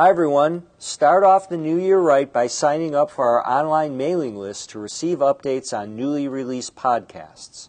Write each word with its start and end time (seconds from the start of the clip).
Hi, 0.00 0.08
everyone. 0.08 0.64
Start 0.78 1.24
off 1.24 1.50
the 1.50 1.58
new 1.58 1.76
year 1.76 1.98
right 1.98 2.32
by 2.32 2.46
signing 2.46 2.94
up 2.94 3.10
for 3.10 3.38
our 3.38 3.46
online 3.46 3.98
mailing 3.98 4.34
list 4.34 4.70
to 4.70 4.78
receive 4.78 5.18
updates 5.18 5.78
on 5.78 5.94
newly 5.94 6.26
released 6.26 6.74
podcasts. 6.74 7.68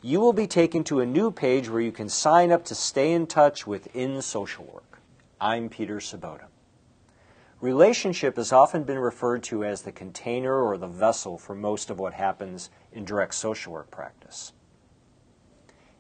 You 0.02 0.20
will 0.20 0.34
be 0.34 0.48
taken 0.48 0.84
to 0.86 1.02
a 1.02 1.06
new 1.06 1.30
page 1.30 1.70
where 1.70 1.82
you 1.82 1.92
can 1.92 2.10
sign 2.10 2.52
up 2.52 2.66
to 2.66 2.74
stay 2.74 3.12
in 3.12 3.28
touch 3.28 3.68
with 3.68 3.96
In 3.96 4.20
Social 4.24 4.66
Work. 4.66 5.02
I'm 5.40 5.70
Peter 5.70 5.98
Sobota. 5.98 6.51
Relationship 7.62 8.38
has 8.38 8.52
often 8.52 8.84
been 8.84 8.98
referred 8.98 9.44
to 9.44 9.64
as 9.64 9.84
the 9.84 9.92
container 9.92 10.64
or 10.64 10.80
the 10.80 10.88
vessel 10.88 11.38
for 11.38 11.54
most 11.54 11.92
of 11.92 12.00
what 12.00 12.16
happens 12.16 12.72
in 12.92 13.06
direct 13.06 13.36
social 13.36 13.74
work 13.74 13.92
practice. 13.92 14.52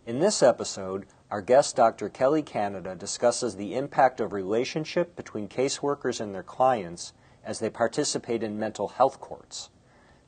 In 0.07 0.19
this 0.19 0.41
episode, 0.41 1.05
our 1.29 1.43
guest 1.43 1.75
Dr. 1.75 2.09
Kelli 2.09 2.43
Canada 2.43 2.95
discusses 2.95 3.55
the 3.55 3.75
impact 3.75 4.19
of 4.19 4.33
relationship 4.33 5.15
between 5.15 5.47
caseworkers 5.47 6.19
and 6.19 6.33
their 6.33 6.41
clients 6.41 7.13
as 7.45 7.59
they 7.59 7.69
participate 7.69 8.41
in 8.41 8.57
mental 8.57 8.87
health 8.87 9.19
courts. 9.19 9.69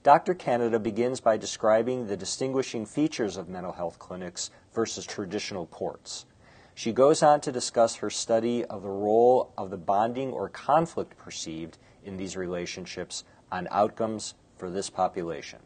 Dr. 0.04 0.36
Canada 0.36 0.78
begins 0.78 1.20
by 1.20 1.36
describing 1.36 2.06
the 2.06 2.18
distinguishing 2.18 2.86
features 2.86 3.38
of 3.38 3.50
mental 3.50 3.72
health 3.72 3.98
clinics 3.98 4.52
versus 4.72 5.04
traditional 5.04 5.66
courts. 5.66 6.28
She 6.76 6.92
goes 6.92 7.22
on 7.22 7.42
to 7.42 7.52
discuss 7.52 7.98
her 7.98 8.10
study 8.10 8.66
of 8.66 8.82
the 8.82 8.90
role 8.90 9.54
of 9.58 9.70
the 9.70 9.78
bonding 9.78 10.32
or 10.32 10.50
conflict 10.50 11.18
perceived 11.18 11.78
in 12.04 12.18
these 12.18 12.36
relationships 12.36 13.24
on 13.52 13.68
outcomes 13.70 14.34
for 14.58 14.70
this 14.70 14.90
population. 14.90 15.60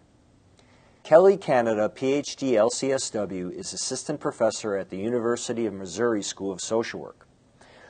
Kelli 1.06 1.40
Canada, 1.40 1.90
PhD 1.94 2.52
LCSW, 2.52 3.54
is 3.54 3.72
assistant 3.72 4.20
professor 4.20 4.76
at 4.76 4.90
the 4.90 4.98
University 4.98 5.66
of 5.66 5.74
Missouri 5.74 6.22
School 6.22 6.52
of 6.52 6.60
Social 6.60 7.00
Work. 7.00 7.26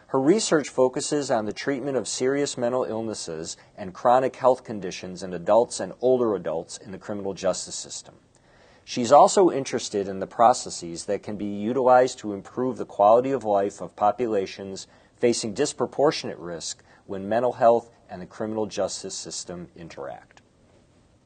Her 0.08 0.22
research 0.22 0.70
focuses 0.70 1.32
on 1.32 1.46
the 1.46 1.52
treatment 1.52 1.98
of 1.98 2.08
serious 2.08 2.58
mental 2.58 2.84
illnesses 2.84 3.58
and 3.76 3.94
chronic 3.94 4.36
health 4.36 4.64
conditions 4.64 5.24
in 5.24 5.34
adults 5.34 5.80
and 5.80 5.94
older 6.00 6.36
adults 6.36 6.78
in 6.78 6.92
the 6.92 6.98
criminal 7.00 7.34
justice 7.34 7.76
system. 7.76 8.16
She's 8.90 9.12
also 9.12 9.52
interested 9.52 10.08
in 10.08 10.20
the 10.20 10.28
processes 10.28 11.08
that 11.08 11.22
can 11.22 11.36
be 11.36 11.44
utilized 11.44 12.20
to 12.20 12.32
improve 12.32 12.78
the 12.78 12.86
quality 12.86 13.32
of 13.32 13.44
life 13.44 13.82
of 13.82 13.98
populations 13.98 14.88
facing 15.18 15.54
disproportionate 15.54 16.38
risk 16.38 16.86
when 17.06 17.28
mental 17.28 17.52
health 17.52 17.90
and 18.10 18.22
the 18.22 18.26
criminal 18.26 18.66
justice 18.66 19.14
system 19.14 19.68
interact. 19.76 20.42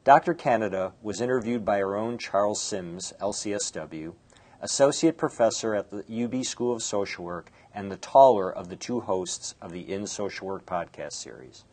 Dr. 0.02 0.34
Canada 0.34 0.94
was 1.02 1.20
interviewed 1.20 1.64
by 1.64 1.80
our 1.80 1.94
own 1.94 2.18
Charles 2.18 2.60
Syms, 2.60 3.12
LCSW, 3.20 4.14
Associate 4.60 5.16
Professor 5.16 5.76
at 5.76 5.92
the 5.92 6.24
UB 6.24 6.44
School 6.44 6.74
of 6.74 6.82
Social 6.82 7.24
Work 7.24 7.52
and 7.72 7.92
the 7.92 7.96
taller 7.96 8.52
of 8.52 8.70
the 8.70 8.76
two 8.76 8.98
hosts 8.98 9.54
of 9.62 9.70
the 9.70 9.92
In 9.92 10.08
Social 10.08 10.48
Work 10.48 10.66
podcast 10.66 11.12
series. 11.12 11.64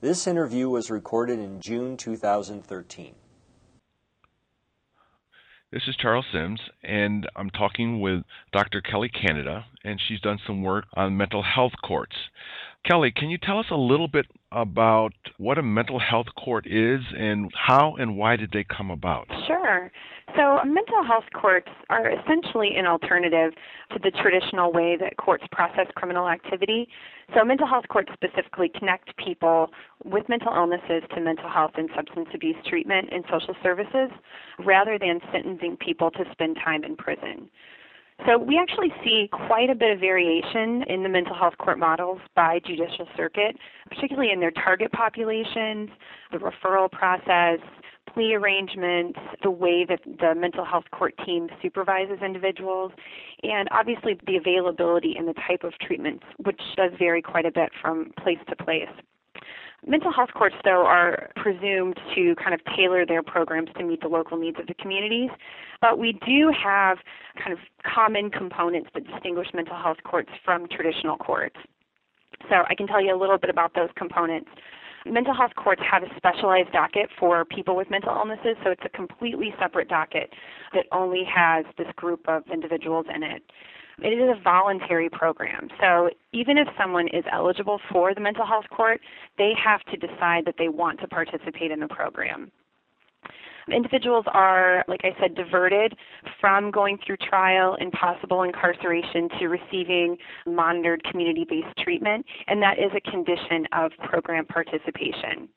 This 0.00 0.26
interview 0.26 0.70
was 0.70 0.90
recorded 0.90 1.38
in 1.38 1.60
June 1.60 1.98
2013. 1.98 3.16
This 5.72 5.88
is 5.88 5.96
Charles 5.96 6.26
Syms, 6.32 6.60
and 6.84 7.28
I'm 7.34 7.50
talking 7.50 8.00
with 8.00 8.22
Dr. 8.52 8.80
Kelli 8.80 9.12
Canada, 9.12 9.66
and 9.82 10.00
she's 10.00 10.20
done 10.20 10.38
some 10.46 10.62
work 10.62 10.84
on 10.94 11.16
mental 11.16 11.42
health 11.42 11.72
courts. 11.82 12.14
Kelli, 12.88 13.12
can 13.12 13.30
you 13.30 13.38
tell 13.38 13.58
us 13.58 13.66
a 13.70 13.76
little 13.76 14.06
bit 14.06 14.26
about 14.52 15.12
what 15.38 15.58
a 15.58 15.62
mental 15.62 15.98
health 15.98 16.26
court 16.38 16.66
is 16.68 17.00
and 17.18 17.50
how 17.52 17.96
and 17.96 18.16
why 18.16 18.36
did 18.36 18.50
they 18.52 18.64
come 18.64 18.92
about? 18.92 19.26
Sure. 19.48 19.90
So, 20.36 20.60
mental 20.64 21.02
health 21.04 21.24
courts 21.34 21.68
are 21.90 22.08
essentially 22.10 22.76
an 22.76 22.86
alternative 22.86 23.52
to 23.92 23.98
the 23.98 24.10
traditional 24.10 24.72
way 24.72 24.96
that 25.00 25.16
courts 25.16 25.44
process 25.50 25.86
criminal 25.96 26.28
activity. 26.28 26.88
So, 27.34 27.44
mental 27.44 27.66
health 27.66 27.86
courts 27.88 28.10
specifically 28.12 28.70
connect 28.78 29.16
people 29.16 29.70
with 30.04 30.28
mental 30.28 30.52
illnesses 30.54 31.02
to 31.14 31.20
mental 31.20 31.50
health 31.50 31.72
and 31.76 31.90
substance 31.96 32.28
abuse 32.34 32.56
treatment 32.68 33.08
and 33.10 33.24
social 33.30 33.54
services 33.64 34.10
rather 34.64 34.96
than 34.96 35.20
sentencing 35.32 35.76
people 35.76 36.12
to 36.12 36.24
spend 36.32 36.56
time 36.64 36.84
in 36.84 36.94
prison. 36.96 37.50
So 38.24 38.38
we 38.38 38.58
actually 38.58 38.92
see 39.04 39.28
quite 39.30 39.68
a 39.68 39.74
bit 39.74 39.92
of 39.92 40.00
variation 40.00 40.82
in 40.88 41.02
the 41.02 41.08
mental 41.08 41.34
health 41.34 41.58
court 41.58 41.78
models 41.78 42.20
by 42.34 42.60
judicial 42.64 43.06
circuit, 43.16 43.56
particularly 43.90 44.32
in 44.32 44.40
their 44.40 44.50
target 44.50 44.90
populations, 44.92 45.90
the 46.32 46.38
referral 46.38 46.90
process, 46.90 47.58
plea 48.12 48.34
arrangements, 48.34 49.18
the 49.42 49.50
way 49.50 49.84
that 49.84 50.00
the 50.04 50.34
mental 50.34 50.64
health 50.64 50.84
court 50.92 51.14
team 51.26 51.48
supervises 51.60 52.18
individuals, 52.24 52.90
and 53.42 53.68
obviously 53.70 54.18
the 54.26 54.36
availability 54.36 55.14
and 55.18 55.28
the 55.28 55.34
type 55.46 55.62
of 55.62 55.74
treatments, 55.78 56.24
which 56.38 56.60
does 56.76 56.92
vary 56.98 57.20
quite 57.20 57.44
a 57.44 57.52
bit 57.52 57.70
from 57.82 58.12
place 58.22 58.38
to 58.48 58.56
place. 58.56 58.88
Mental 59.84 60.12
health 60.12 60.30
courts, 60.34 60.56
though, 60.64 60.86
are 60.86 61.30
presumed 61.36 61.98
to 62.14 62.34
kind 62.36 62.54
of 62.54 62.60
tailor 62.76 63.04
their 63.04 63.22
programs 63.22 63.68
to 63.76 63.84
meet 63.84 64.00
the 64.00 64.08
local 64.08 64.36
needs 64.36 64.58
of 64.58 64.66
the 64.66 64.74
communities. 64.74 65.30
But 65.80 65.98
we 65.98 66.18
do 66.26 66.50
have 66.50 66.98
kind 67.38 67.52
of 67.52 67.58
common 67.84 68.30
components 68.30 68.90
that 68.94 69.06
distinguish 69.06 69.48
mental 69.54 69.76
health 69.76 69.98
courts 70.04 70.30
from 70.44 70.66
traditional 70.68 71.16
courts. 71.16 71.56
So 72.48 72.64
I 72.68 72.74
can 72.74 72.86
tell 72.86 73.02
you 73.02 73.14
a 73.14 73.18
little 73.18 73.38
bit 73.38 73.50
about 73.50 73.74
those 73.74 73.90
components. 73.96 74.50
Mental 75.04 75.34
health 75.34 75.52
courts 75.54 75.82
have 75.88 76.02
a 76.02 76.08
specialized 76.16 76.72
docket 76.72 77.08
for 77.18 77.44
people 77.44 77.76
with 77.76 77.88
mental 77.90 78.12
illnesses, 78.12 78.56
so 78.64 78.70
it's 78.70 78.82
a 78.84 78.88
completely 78.88 79.54
separate 79.58 79.88
docket 79.88 80.30
that 80.74 80.86
only 80.90 81.22
has 81.24 81.64
this 81.78 81.86
group 81.94 82.28
of 82.28 82.42
individuals 82.52 83.06
in 83.14 83.22
it. 83.22 83.42
It 84.02 84.08
is 84.08 84.28
a 84.28 84.40
voluntary 84.42 85.08
program. 85.08 85.68
So 85.80 86.10
even 86.32 86.58
if 86.58 86.68
someone 86.78 87.08
is 87.08 87.24
eligible 87.32 87.80
for 87.90 88.14
the 88.14 88.20
mental 88.20 88.44
health 88.44 88.66
court, 88.70 89.00
they 89.38 89.52
have 89.62 89.82
to 89.84 89.96
decide 89.96 90.44
that 90.44 90.56
they 90.58 90.68
want 90.68 91.00
to 91.00 91.08
participate 91.08 91.70
in 91.70 91.80
the 91.80 91.88
program. 91.88 92.52
Individuals 93.72 94.24
are, 94.32 94.84
like 94.86 95.00
I 95.02 95.18
said, 95.20 95.34
diverted 95.34 95.96
from 96.40 96.70
going 96.70 96.98
through 97.04 97.16
trial 97.16 97.76
and 97.80 97.90
possible 97.90 98.44
incarceration 98.44 99.28
to 99.40 99.48
receiving 99.48 100.16
monitored 100.46 101.02
community 101.02 101.44
based 101.48 101.76
treatment, 101.78 102.24
and 102.46 102.62
that 102.62 102.78
is 102.78 102.92
a 102.94 103.10
condition 103.10 103.66
of 103.72 103.90
program 104.08 104.46
participation. 104.46 105.48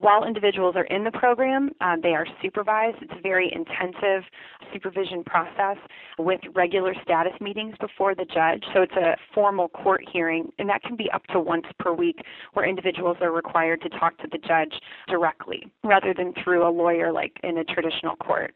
While 0.00 0.24
individuals 0.24 0.76
are 0.76 0.84
in 0.84 1.04
the 1.04 1.10
program, 1.10 1.72
uh, 1.82 1.96
they 2.02 2.14
are 2.14 2.26
supervised. 2.40 2.96
It's 3.02 3.12
a 3.14 3.20
very 3.20 3.52
intensive 3.54 4.24
supervision 4.72 5.22
process 5.24 5.76
with 6.18 6.40
regular 6.54 6.94
status 7.02 7.34
meetings 7.38 7.74
before 7.78 8.14
the 8.14 8.24
judge. 8.24 8.64
So 8.72 8.80
it's 8.80 8.96
a 8.96 9.16
formal 9.34 9.68
court 9.68 10.02
hearing, 10.10 10.50
and 10.58 10.66
that 10.70 10.82
can 10.82 10.96
be 10.96 11.10
up 11.10 11.26
to 11.32 11.38
once 11.38 11.66
per 11.78 11.92
week 11.92 12.16
where 12.54 12.66
individuals 12.66 13.18
are 13.20 13.30
required 13.30 13.82
to 13.82 13.90
talk 13.90 14.16
to 14.18 14.28
the 14.32 14.38
judge 14.38 14.72
directly 15.06 15.70
rather 15.84 16.14
than 16.14 16.32
through 16.42 16.66
a 16.66 16.72
lawyer 16.72 17.12
like 17.12 17.38
in 17.42 17.58
a 17.58 17.64
traditional 17.64 18.16
court. 18.16 18.54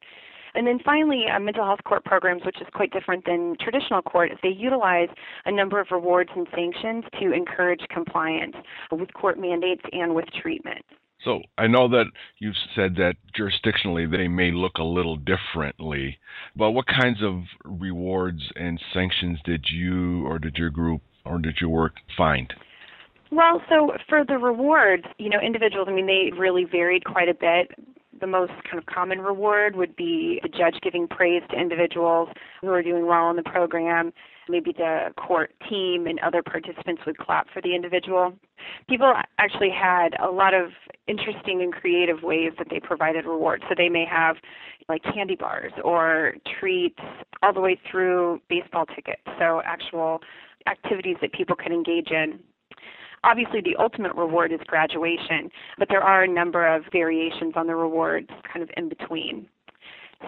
And 0.55 0.67
then 0.67 0.79
finally, 0.83 1.25
uh, 1.31 1.39
mental 1.41 1.67
health 1.67 1.85
court 1.85 2.07
programs, 2.07 2.43
which 2.47 2.61
is 2.63 2.69
quite 2.73 2.91
different 2.91 3.27
than 3.27 3.57
traditional 3.61 4.01
court, 4.01 4.31
they 4.43 4.49
utilize 4.49 5.09
a 5.45 5.53
number 5.53 5.79
of 5.79 5.89
rewards 5.91 6.31
and 6.35 6.47
sanctions 6.55 7.05
to 7.21 7.33
encourage 7.33 7.85
compliance 7.91 8.57
with 8.91 9.13
court 9.13 9.39
mandates 9.39 9.83
and 9.93 10.15
with 10.15 10.25
treatment. 10.41 10.83
So 11.25 11.41
I 11.57 11.67
know 11.67 11.89
that 11.89 12.05
you've 12.39 12.55
said 12.77 12.97
that 12.97 13.15
jurisdictionally 13.39 14.11
they 14.11 14.29
may 14.29 14.53
look 14.53 14.79
a 14.79 14.85
little 14.85 15.17
differently, 15.17 16.19
but 16.55 16.73
what 16.73 16.87
kinds 16.87 17.23
of 17.23 17.43
rewards 17.65 18.43
and 18.57 18.81
sanctions 18.93 19.39
did 19.45 19.65
you 19.73 20.27
or 20.27 20.39
did 20.39 20.57
your 20.57 20.71
group 20.71 21.01
or 21.25 21.39
did 21.39 21.57
your 21.61 21.71
work 21.71 21.95
find? 22.17 22.53
Well, 23.31 23.63
so 23.69 23.93
for 24.09 24.25
the 24.25 24.39
rewards, 24.39 25.05
you 25.19 25.31
know, 25.31 25.41
individuals, 25.41 25.89
I 25.91 25.95
mean, 25.95 26.07
they 26.07 26.31
really 26.37 26.65
varied 26.65 27.05
quite 27.05 27.29
a 27.29 27.35
bit 27.35 27.71
the 28.25 28.31
most 28.31 28.53
kind 28.65 28.79
of 28.79 28.87
common 28.87 29.21
reward 29.21 29.77
would 29.77 29.95
be 29.97 30.41
the 30.43 30.49
judge 30.49 30.77
giving 30.83 31.07
praise 31.07 31.43
to 31.51 31.61
individuals 31.61 32.31
who 32.63 32.71
are 32.71 32.83
doing 32.83 33.07
well 33.07 33.29
in 33.29 33.37
the 33.37 33.43
program. 33.43 34.15
Maybe 34.49 34.73
the 34.73 35.13
court 35.19 35.53
team 35.69 36.07
and 36.07 36.19
other 36.21 36.43
participants 36.43 37.03
would 37.05 37.19
clap 37.19 37.49
for 37.53 37.61
the 37.61 37.75
individual. 37.75 38.33
People 38.89 39.13
actually 39.39 39.69
had 39.69 40.17
a 40.23 40.31
lot 40.31 40.55
of 40.55 40.71
interesting 41.07 41.61
and 41.61 41.71
creative 41.71 42.23
ways 42.23 42.53
that 42.57 42.69
they 42.71 42.81
provided 42.81 43.27
rewards. 43.27 43.63
So 43.69 43.75
they 43.77 43.91
may 43.91 44.07
have 44.11 44.37
like 44.89 45.03
candy 45.03 45.37
bars 45.37 45.73
or 45.85 46.33
treats 46.59 47.01
all 47.43 47.53
the 47.53 47.61
way 47.61 47.79
through 47.91 48.41
baseball 48.49 48.87
tickets. 48.87 49.21
So 49.39 49.61
actual 49.67 50.23
activities 50.67 51.17
that 51.21 51.35
people 51.35 51.57
could 51.57 51.73
engage 51.73 52.11
in 52.11 52.39
obviously 53.25 53.61
the 53.61 53.77
ultimate 53.77 54.15
reward 54.15 54.53
is 54.53 54.61
graduation, 54.67 55.51
but 55.79 55.89
there 55.89 56.03
are 56.03 56.25
a 56.25 56.29
number 56.29 56.67
of 56.67 56.85
variations 56.93 57.55
on 57.57 57.67
the 57.67 57.75
rewards 57.75 58.29
kind 58.53 58.63
of 58.63 58.71
in 58.77 58.89
between. 58.89 59.49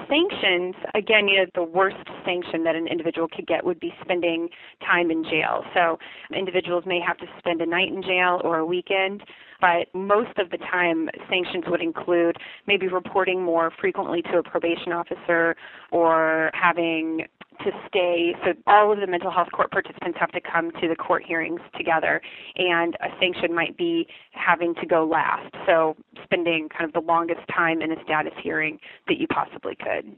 Sanctions, 0.09 0.75
again, 0.95 1.27
you 1.27 1.39
know, 1.39 1.47
the 1.55 1.63
worst 1.63 1.97
sanction 2.25 2.65
that 2.65 2.75
an 2.75 2.87
individual 2.87 3.29
could 3.29 3.47
get 3.47 3.65
would 3.65 3.81
be 3.81 3.95
spending 4.03 4.49
time 4.85 5.11
in 5.11 5.25
jail. 5.25 5.65
So 5.73 5.99
individuals 6.35 6.85
may 6.87 7.01
have 7.01 7.17
to 7.19 7.27
spend 7.39 7.63
a 7.63 7.67
night 7.67 7.89
in 7.89 8.03
jail 8.03 8.41
or 8.45 8.59
a 8.59 8.67
weekend, 8.67 9.23
but 9.61 9.87
most 9.95 10.37
of 10.39 10.51
the 10.51 10.59
time 10.59 11.09
sanctions 11.31 11.65
would 11.69 11.81
include 11.81 12.37
maybe 12.67 12.89
reporting 12.89 13.43
more 13.43 13.73
frequently 13.81 14.21
to 14.23 14.39
a 14.39 14.43
probation 14.43 14.93
officer 14.93 15.57
or 15.93 16.51
having 16.53 17.25
to 17.61 17.71
stay. 17.89 18.35
So 18.45 18.53
all 18.67 18.93
of 18.93 19.01
the 19.01 19.07
mental 19.07 19.31
health 19.31 19.49
court 19.53 19.71
participants 19.71 20.19
have 20.21 20.33
to 20.33 20.41
come 20.41 20.71
to 20.81 20.89
the 20.89 20.97
court 20.97 21.25
hearings 21.27 21.61
together, 21.77 22.21
and 22.57 22.95
a 22.97 23.09
sanction 23.21 23.55
might 23.55 23.77
be 23.77 24.07
having 24.33 24.75
to 24.77 24.87
go 24.87 25.07
last. 25.07 25.55
So 25.67 25.97
spending 26.25 26.69
kind 26.69 26.85
of 26.85 26.93
the 26.93 27.07
longest 27.07 27.41
time 27.55 27.83
in 27.83 27.93
a 27.93 28.03
status 28.05 28.33
hearing 28.43 28.79
that 29.09 29.19
you 29.19 29.27
possibly 29.29 29.77
could. 29.77 30.17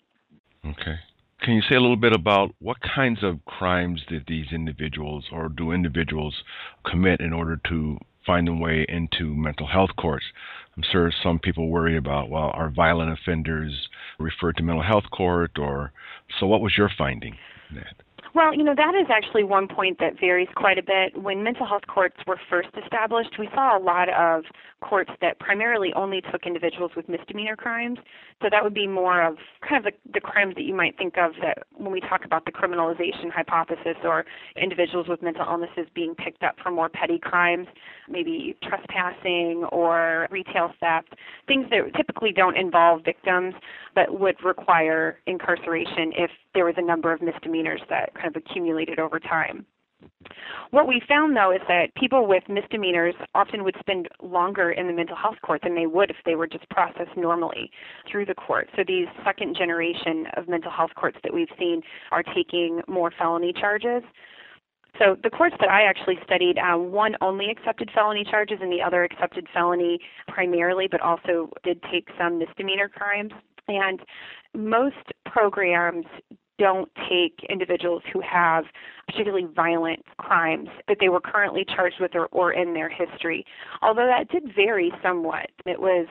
Okay. 0.65 0.97
Can 1.41 1.55
you 1.55 1.63
say 1.69 1.77
a 1.77 1.81
little 1.81 1.97
bit 1.97 2.13
about 2.13 2.53
what 2.59 2.79
kinds 2.81 3.23
of 3.23 3.45
crimes 3.45 4.03
did 4.09 4.25
these 4.27 4.47
individuals 4.53 5.25
or 5.31 5.49
do 5.49 5.71
individuals 5.71 6.35
commit 6.85 7.21
in 7.21 7.33
order 7.33 7.61
to 7.69 7.99
find 8.27 8.49
their 8.49 8.55
way 8.55 8.85
into 8.89 9.35
mental 9.37 9.67
health 9.67 9.91
courts? 9.97 10.25
I'm 10.77 10.83
sure 10.91 11.13
some 11.23 11.39
people 11.39 11.69
worry 11.69 11.97
about, 11.97 12.29
well, 12.29 12.51
are 12.55 12.71
violent 12.71 13.13
offenders 13.13 13.89
referred 14.19 14.57
to 14.57 14.63
mental 14.63 14.83
health 14.83 15.11
court 15.13 15.53
or 15.59 15.93
so 16.39 16.47
what 16.47 16.61
was 16.61 16.77
your 16.77 16.91
finding? 16.97 17.37
Ned? 17.73 18.03
Well, 18.35 18.55
you 18.55 18.63
know, 18.63 18.75
that 18.77 18.95
is 18.95 19.07
actually 19.11 19.45
one 19.45 19.69
point 19.69 19.99
that 20.01 20.21
varies 20.21 20.49
quite 20.55 20.79
a 20.79 20.83
bit. 20.83 21.21
When 21.21 21.43
mental 21.43 21.67
health 21.67 21.87
courts 21.87 22.17
were 22.27 22.39
first 22.51 22.69
established, 22.83 23.39
we 23.39 23.49
saw 23.55 23.77
a 23.77 23.81
lot 23.81 24.09
of 24.11 24.45
courts 24.81 25.11
that 25.21 25.39
primarily 25.41 25.93
only 25.95 26.21
took 26.21 26.47
individuals 26.47 26.93
with 26.95 27.09
misdemeanor 27.09 27.57
crimes. 27.57 27.99
So 28.43 28.49
that 28.51 28.63
would 28.63 28.75
be 28.75 28.87
more 28.87 29.23
of 29.23 29.37
kind 29.67 29.85
of 29.85 29.93
the, 29.93 30.13
the 30.13 30.21
crimes 30.21 30.55
that 30.55 30.63
you 30.63 30.75
might 30.75 30.97
think 30.97 31.17
of 31.19 31.33
that 31.43 31.65
when 31.77 31.91
we 31.91 32.01
talk 32.01 32.25
about 32.25 32.45
the 32.45 32.53
criminalization 32.53 33.31
hypothesis 33.35 33.97
or 34.05 34.25
individuals 34.61 35.09
with 35.09 35.23
mental 35.23 35.45
illnesses 35.49 35.87
being 35.95 36.15
picked 36.15 36.43
up 36.43 36.57
for 36.63 36.71
more 36.71 36.89
petty 36.89 37.19
crimes, 37.19 37.67
maybe 38.09 38.57
trespassing 38.63 39.65
or 39.73 40.29
retail 40.31 40.73
theft, 40.81 41.15
things 41.47 41.67
that 41.71 41.93
typically 41.97 42.33
don't 42.33 42.57
involve 42.57 43.05
victims 43.05 43.55
but 43.95 44.21
would 44.21 44.37
require 44.45 45.19
incarceration 45.27 46.13
if 46.17 46.31
there 46.55 46.65
was 46.65 46.75
a 46.77 46.83
number 46.83 47.13
of 47.13 47.21
misdemeanors 47.21 47.81
that 47.89 48.15
kind 48.21 48.35
of 48.35 48.43
accumulated 48.43 48.99
over 48.99 49.19
time. 49.19 49.67
What 50.71 50.87
we 50.87 51.03
found 51.09 51.37
though 51.37 51.51
is 51.51 51.61
that 51.67 51.95
people 51.97 52.27
with 52.27 52.45
misdemeanors 52.49 53.15
often 53.35 53.65
would 53.65 53.75
spend 53.81 54.09
longer 54.23 54.71
in 54.71 54.87
the 54.87 54.93
mental 54.93 55.17
health 55.17 55.37
court 55.43 55.63
than 55.63 55.75
they 55.75 55.87
would 55.87 56.11
if 56.11 56.17
they 56.25 56.37
were 56.37 56.47
just 56.47 56.69
processed 56.71 57.17
normally 57.17 57.71
through 58.11 58.27
the 58.27 58.35
court. 58.35 58.69
So 58.77 58.85
these 58.87 59.07
second 59.25 59.57
generation 59.57 60.27
of 60.37 60.47
mental 60.47 60.71
health 60.71 60.91
courts 60.95 61.19
that 61.25 61.33
we've 61.33 61.49
seen 61.59 61.83
are 62.13 62.23
taking 62.23 62.81
more 62.87 63.11
felony 63.19 63.53
charges. 63.53 64.03
So 64.99 65.17
the 65.23 65.31
courts 65.31 65.55
that 65.61 65.71
I 65.71 65.83
actually 65.83 66.19
studied, 66.25 66.59
uh, 66.59 66.77
one 66.77 67.15
only 67.21 67.51
accepted 67.51 67.91
felony 67.95 68.25
charges 68.25 68.59
and 68.61 68.73
the 68.73 68.83
other 68.83 69.05
accepted 69.05 69.47
felony 69.55 69.99
primarily, 70.27 70.89
but 70.91 71.01
also 71.01 71.51
did 71.63 71.83
take 71.91 72.09
some 72.19 72.39
misdemeanor 72.39 72.89
crimes. 72.89 73.33
And 73.69 74.01
most 74.55 74.97
programs 75.27 76.07
don't 76.59 76.91
take 77.09 77.45
individuals 77.49 78.03
who 78.13 78.21
have 78.21 78.65
particularly 79.07 79.47
violent 79.55 80.05
crimes 80.19 80.69
that 80.87 80.99
they 81.01 81.09
were 81.09 81.21
currently 81.21 81.65
charged 81.65 81.97
with 82.01 82.15
or, 82.15 82.27
or 82.27 82.53
in 82.53 82.75
their 82.75 82.89
history. 82.89 83.45
Although 83.81 84.07
that 84.07 84.29
did 84.31 84.55
vary 84.55 84.93
somewhat. 85.03 85.51
It 85.65 85.81
was 85.81 86.07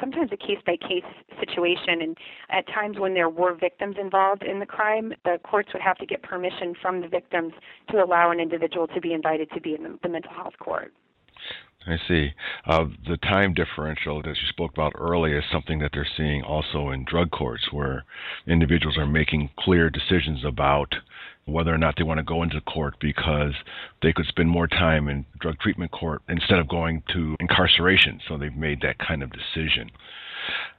sometimes 0.00 0.30
a 0.32 0.36
case 0.36 0.58
by 0.66 0.76
case 0.76 1.04
situation, 1.38 2.02
and 2.02 2.18
at 2.50 2.66
times 2.68 2.98
when 2.98 3.14
there 3.14 3.28
were 3.28 3.54
victims 3.54 3.96
involved 4.00 4.42
in 4.42 4.58
the 4.58 4.66
crime, 4.66 5.12
the 5.24 5.38
courts 5.44 5.70
would 5.72 5.82
have 5.82 5.96
to 5.98 6.06
get 6.06 6.22
permission 6.22 6.74
from 6.82 7.00
the 7.00 7.08
victims 7.08 7.52
to 7.90 8.02
allow 8.02 8.30
an 8.30 8.40
individual 8.40 8.86
to 8.88 9.00
be 9.00 9.12
invited 9.12 9.50
to 9.52 9.60
be 9.60 9.74
in 9.74 9.82
the, 9.82 9.98
the 10.02 10.08
mental 10.08 10.32
health 10.32 10.54
court. 10.58 10.92
I 11.86 11.98
see. 12.08 12.32
Uh, 12.66 12.86
the 13.06 13.18
time 13.18 13.52
differential 13.52 14.22
that 14.22 14.28
you 14.28 14.48
spoke 14.48 14.72
about 14.72 14.94
earlier 14.96 15.38
is 15.38 15.44
something 15.52 15.80
that 15.80 15.90
they're 15.92 16.08
seeing 16.16 16.42
also 16.42 16.90
in 16.90 17.04
drug 17.04 17.30
courts, 17.30 17.70
where 17.72 18.04
individuals 18.46 18.96
are 18.96 19.06
making 19.06 19.50
clear 19.58 19.90
decisions 19.90 20.44
about 20.44 20.94
whether 21.46 21.74
or 21.74 21.78
not 21.78 21.94
they 21.96 22.02
want 22.02 22.18
to 22.18 22.24
go 22.24 22.42
into 22.42 22.60
court 22.62 22.94
because 23.00 23.52
they 24.02 24.14
could 24.14 24.26
spend 24.26 24.48
more 24.48 24.66
time 24.66 25.08
in 25.08 25.26
drug 25.40 25.58
treatment 25.58 25.90
court 25.90 26.22
instead 26.28 26.58
of 26.58 26.68
going 26.68 27.02
to 27.12 27.36
incarceration. 27.38 28.18
So 28.26 28.38
they've 28.38 28.56
made 28.56 28.80
that 28.80 28.98
kind 28.98 29.22
of 29.22 29.30
decision. 29.30 29.90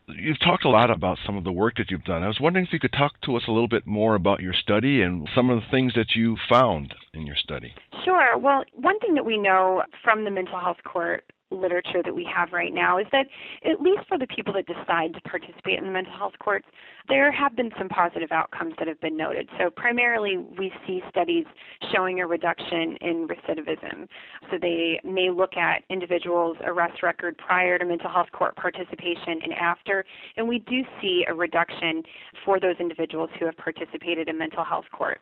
You've 0.08 0.40
talked 0.40 0.66
a 0.66 0.70
lot 0.70 0.92
about 0.92 1.18
some 1.26 1.36
of 1.36 1.44
the 1.44 1.52
work 1.52 1.78
that 1.78 1.90
you've 1.90 2.04
done. 2.04 2.22
I 2.22 2.28
was 2.28 2.40
wondering 2.40 2.66
if 2.66 2.74
you 2.74 2.80
could 2.80 2.94
talk 2.94 3.20
to 3.22 3.36
us 3.36 3.44
a 3.48 3.52
little 3.52 3.68
bit 3.68 3.88
more 3.88 4.16
about 4.16 4.40
your 4.40 4.54
study 4.54 5.02
and 5.02 5.28
some 5.34 5.50
of 5.50 5.60
the 5.60 5.66
things 5.72 5.94
that 5.96 6.16
you 6.16 6.38
found 6.48 6.94
in 7.14 7.26
your 7.26 7.36
study. 7.36 7.74
Sure. 8.04 8.38
Well, 8.38 8.64
one 8.74 9.00
thing 9.00 9.16
that 9.16 9.26
we 9.26 9.38
know 9.38 9.84
from 10.04 10.24
the 10.24 10.32
mental 10.32 10.60
health 10.60 10.78
court 10.84 11.24
literature 11.56 12.02
that 12.04 12.13
we 12.13 12.28
have 12.34 12.52
right 12.52 12.74
now 12.74 12.98
is 12.98 13.06
that 13.12 13.28
at 13.63 13.81
least 13.81 14.02
for 14.07 14.18
the 14.18 14.28
people 14.28 14.54
that 14.54 14.66
decide 14.66 15.13
to 15.13 15.22
participate 15.22 15.80
in 15.80 15.86
the 15.86 15.92
mental 15.92 16.13
health 16.13 16.34
courts, 16.40 16.68
there 17.07 17.31
have 17.31 17.56
been 17.56 17.72
some 17.78 17.90
positive 17.90 18.31
outcomes 18.31 18.74
that 18.80 18.88
have 18.88 19.00
been 19.02 19.18
noted. 19.18 19.50
So 19.60 19.69
primarily 19.69 20.38
we 20.38 20.72
see 20.86 21.02
studies 21.10 21.46
showing 21.94 22.19
a 22.19 22.28
reduction 22.28 22.98
in 23.02 23.28
recidivism. 23.28 24.07
So 24.52 24.57
they 24.62 25.00
may 25.04 25.30
look 25.30 25.57
at 25.57 25.84
individuals' 25.90 26.57
arrest 26.66 27.04
record 27.04 27.38
prior 27.38 27.78
to 27.78 27.86
mental 27.86 28.10
health 28.10 28.31
court 28.31 28.56
participation 28.56 29.42
and 29.44 29.54
after, 29.54 30.06
and 30.38 30.48
we 30.48 30.60
do 30.60 30.81
see 31.02 31.25
a 31.28 31.34
reduction 31.34 32.04
for 32.44 32.60
those 32.60 32.75
individuals 32.80 33.30
who 33.40 33.46
have 33.46 33.57
participated 33.57 34.30
in 34.30 34.38
mental 34.38 34.63
health 34.63 34.86
court. 34.92 35.19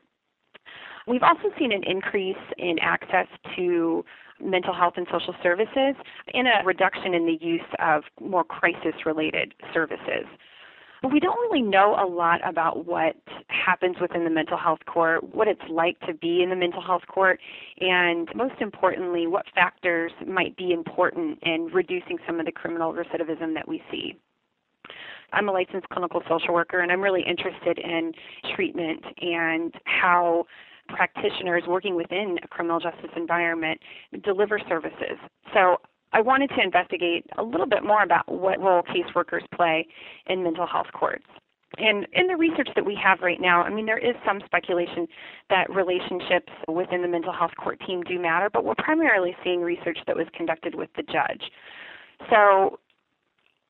We've 1.06 1.24
also 1.24 1.50
seen 1.60 1.74
an 1.74 1.84
increase 1.84 2.38
in 2.58 2.80
access 2.80 3.28
to 3.58 4.06
mental 4.44 4.74
health 4.74 4.94
and 4.98 5.08
social 5.12 5.36
services 5.42 5.96
and 6.34 6.48
a 6.48 6.66
reduction 6.66 7.14
in 7.14 7.26
the 7.26 7.38
use 7.42 7.62
of 7.80 8.04
more 8.22 8.44
crisis 8.44 9.06
related 9.06 9.54
services. 9.74 10.26
But 11.02 11.12
we 11.12 11.20
don't 11.20 11.38
really 11.52 11.62
know 11.62 11.98
a 12.00 12.08
lot 12.08 12.40
about 12.48 12.86
what 12.86 13.18
happens 13.48 13.98
within 14.00 14.24
the 14.24 14.30
mental 14.30 14.58
health 14.58 14.80
court, 14.86 15.36
what 15.36 15.50
it's 15.50 15.62
like 15.70 16.00
to 16.08 16.14
be 16.14 16.42
in 16.42 16.50
the 16.50 16.56
mental 16.56 16.82
health 16.82 17.02
court, 17.10 17.42
and 17.82 18.30
most 18.34 18.56
importantly, 18.62 19.28
what 19.28 19.46
factors 19.54 20.14
might 20.26 20.56
be 20.56 20.72
important 20.72 21.40
in 21.42 21.66
reducing 21.74 22.20
some 22.26 22.40
of 22.40 22.46
the 22.46 22.54
criminal 22.54 22.94
recidivism 22.94 23.54
that 23.54 23.68
we 23.68 23.84
see. 23.92 24.18
I'm 25.34 25.50
a 25.50 25.52
licensed 25.52 25.90
clinical 25.90 26.22
social 26.30 26.54
worker 26.54 26.80
and 26.80 26.92
I'm 26.92 27.02
really 27.02 27.24
interested 27.28 27.80
in 27.80 28.14
treatment 28.56 29.04
and 29.22 29.74
how 29.84 30.46
practitioners 30.94 31.64
working 31.68 31.96
within 31.96 32.38
a 32.44 32.48
criminal 32.48 32.80
justice 32.80 33.12
environment 33.16 33.80
deliver 34.24 34.60
services. 34.70 35.18
So 35.54 35.78
I 36.14 36.22
wanted 36.22 36.50
to 36.52 36.62
investigate 36.64 37.26
a 37.38 37.44
little 37.44 37.66
bit 37.66 37.84
more 37.84 38.04
about 38.04 38.32
what 38.32 38.60
role 38.60 38.84
caseworkers 38.84 39.42
play 39.56 39.88
in 40.28 40.44
mental 40.44 40.68
health 40.68 40.88
courts. 40.94 41.26
And 41.78 42.06
in 42.14 42.28
the 42.28 42.36
research 42.38 42.70
that 42.76 42.86
we 42.86 42.96
have 43.04 43.22
right 43.22 43.42
now, 43.42 43.64
I 43.64 43.72
mean, 43.72 43.88
there 43.88 43.98
is 43.98 44.16
some 44.24 44.40
speculation 44.46 45.08
that 45.50 45.74
relationships 45.74 46.54
within 46.68 47.02
the 47.02 47.08
mental 47.08 47.34
health 47.34 47.54
court 47.58 47.82
team 47.86 48.04
do 48.04 48.20
matter, 48.20 48.50
but 48.52 48.64
we're 48.64 48.76
primarily 48.78 49.36
seeing 49.44 49.62
research 49.62 49.98
that 50.06 50.16
was 50.16 50.28
conducted 50.36 50.76
with 50.76 50.90
the 50.96 51.02
judge. 51.02 51.42
So 52.30 52.80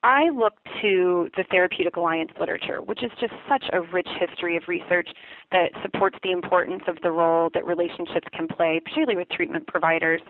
I 0.04 0.30
look 0.30 0.54
to 0.82 1.30
the 1.38 1.46
Therapeutic 1.50 1.96
Alliance 1.96 2.32
literature, 2.38 2.82
which 2.82 3.04
is 3.04 3.12
just 3.22 3.34
such 3.48 3.64
a 3.72 3.82
rich 3.82 4.08
history 4.20 4.58
of 4.58 4.64
research 4.68 5.08
that 5.54 5.72
supports 5.82 6.18
the 6.24 6.32
importance 6.32 6.84
of 6.88 6.98
the 7.02 7.12
role 7.12 7.50
that 7.54 7.66
relationships 7.66 8.28
can 8.34 8.50
play, 8.50 8.82
particularly 8.84 9.16
with 9.16 9.30
treatment 9.30 9.66
providers. 9.68 10.22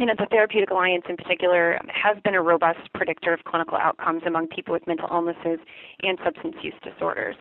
You 0.00 0.06
know, 0.06 0.14
the 0.18 0.26
Therapeutic 0.26 0.70
Alliance 0.70 1.04
in 1.08 1.16
particular 1.16 1.78
has 1.86 2.16
been 2.24 2.34
a 2.34 2.42
robust 2.42 2.80
predictor 2.92 3.32
of 3.32 3.44
clinical 3.44 3.78
outcomes 3.78 4.22
among 4.26 4.48
people 4.48 4.72
with 4.72 4.84
mental 4.88 5.08
illnesses 5.08 5.60
and 6.02 6.18
substance 6.24 6.56
use 6.62 6.74
disorders. 6.82 7.36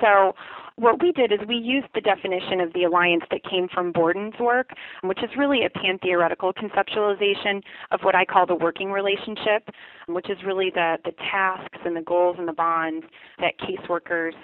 So 0.00 0.34
what 0.76 1.02
we 1.02 1.10
did 1.10 1.32
is 1.32 1.40
we 1.48 1.56
used 1.56 1.88
the 1.94 2.00
definition 2.00 2.60
of 2.60 2.72
the 2.72 2.84
alliance 2.84 3.24
that 3.30 3.42
came 3.42 3.68
from 3.72 3.90
Bordin's 3.90 4.38
work, 4.38 4.70
which 5.02 5.22
is 5.24 5.30
really 5.36 5.64
a 5.64 5.70
pan-theoretical 5.70 6.52
conceptualization 6.52 7.62
of 7.90 8.00
what 8.02 8.14
I 8.14 8.24
call 8.24 8.46
the 8.46 8.54
working 8.54 8.92
relationship, 8.92 9.68
which 10.06 10.30
is 10.30 10.38
really 10.46 10.70
the, 10.72 10.98
the 11.04 11.12
tasks 11.32 11.78
and 11.84 11.96
the 11.96 12.02
goals 12.02 12.36
and 12.38 12.46
the 12.46 12.52
bonds 12.52 13.04
that 13.40 13.54
caseworkers 13.58 14.34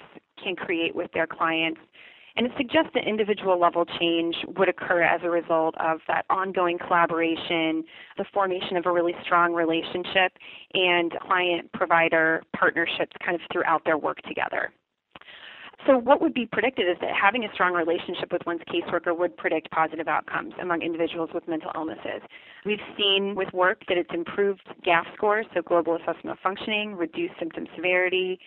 can 0.43 0.55
create 0.55 0.93
with 0.93 1.09
their 1.13 1.27
clients. 1.27 1.79
And 2.37 2.45
it 2.45 2.51
suggests 2.57 2.89
that 2.95 3.07
individual 3.07 3.57
level 3.57 3.85
change 3.97 4.35
would 4.57 4.67
occur 4.67 5.03
as 5.03 5.21
a 5.23 5.29
result 5.29 5.73
of 5.79 5.99
that 6.09 6.25
ongoing 6.29 6.77
collaboration, 6.77 7.85
the 8.17 8.25
formation 8.33 8.75
of 8.75 8.85
a 8.85 8.91
really 8.91 9.15
strong 9.23 9.53
relationship, 9.53 10.33
and 10.73 11.13
client 11.21 11.71
provider 11.71 12.43
partnerships 12.53 13.15
kind 13.23 13.35
of 13.35 13.41
throughout 13.53 13.85
their 13.85 13.97
work 13.97 14.21
together. 14.23 14.73
So 15.87 15.97
what 15.97 16.21
would 16.21 16.33
be 16.33 16.47
predicted 16.47 16.87
is 16.89 16.97
that 17.01 17.11
having 17.13 17.43
a 17.43 17.53
strong 17.53 17.73
relationship 17.73 18.31
with 18.31 18.41
one's 18.45 18.61
caseworker 18.61 19.15
would 19.15 19.37
predict 19.37 19.69
positive 19.71 20.07
outcomes 20.07 20.53
among 20.61 20.81
individuals 20.81 21.29
with 21.33 21.47
mental 21.47 21.71
illnesses. 21.75 22.21
We've 22.65 22.79
seen 22.97 23.35
with 23.35 23.53
work 23.53 23.83
that 23.87 23.97
it's 23.97 24.09
improved 24.13 24.63
GAF 24.85 25.03
scores, 25.15 25.45
so 25.53 25.61
Global 25.61 25.95
Assessment 25.95 26.29
of 26.31 26.39
Functioning, 26.39 26.95
reduced 26.95 27.35
symptom 27.37 27.67
severity. 27.75 28.39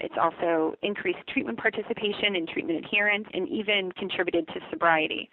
It's 0.00 0.14
also 0.20 0.74
increased 0.82 1.18
treatment 1.28 1.58
participation 1.58 2.34
and 2.34 2.48
treatment 2.48 2.84
adherence, 2.84 3.26
and 3.34 3.48
even 3.48 3.92
contributed 3.92 4.48
to 4.48 4.60
sobriety. 4.70 5.30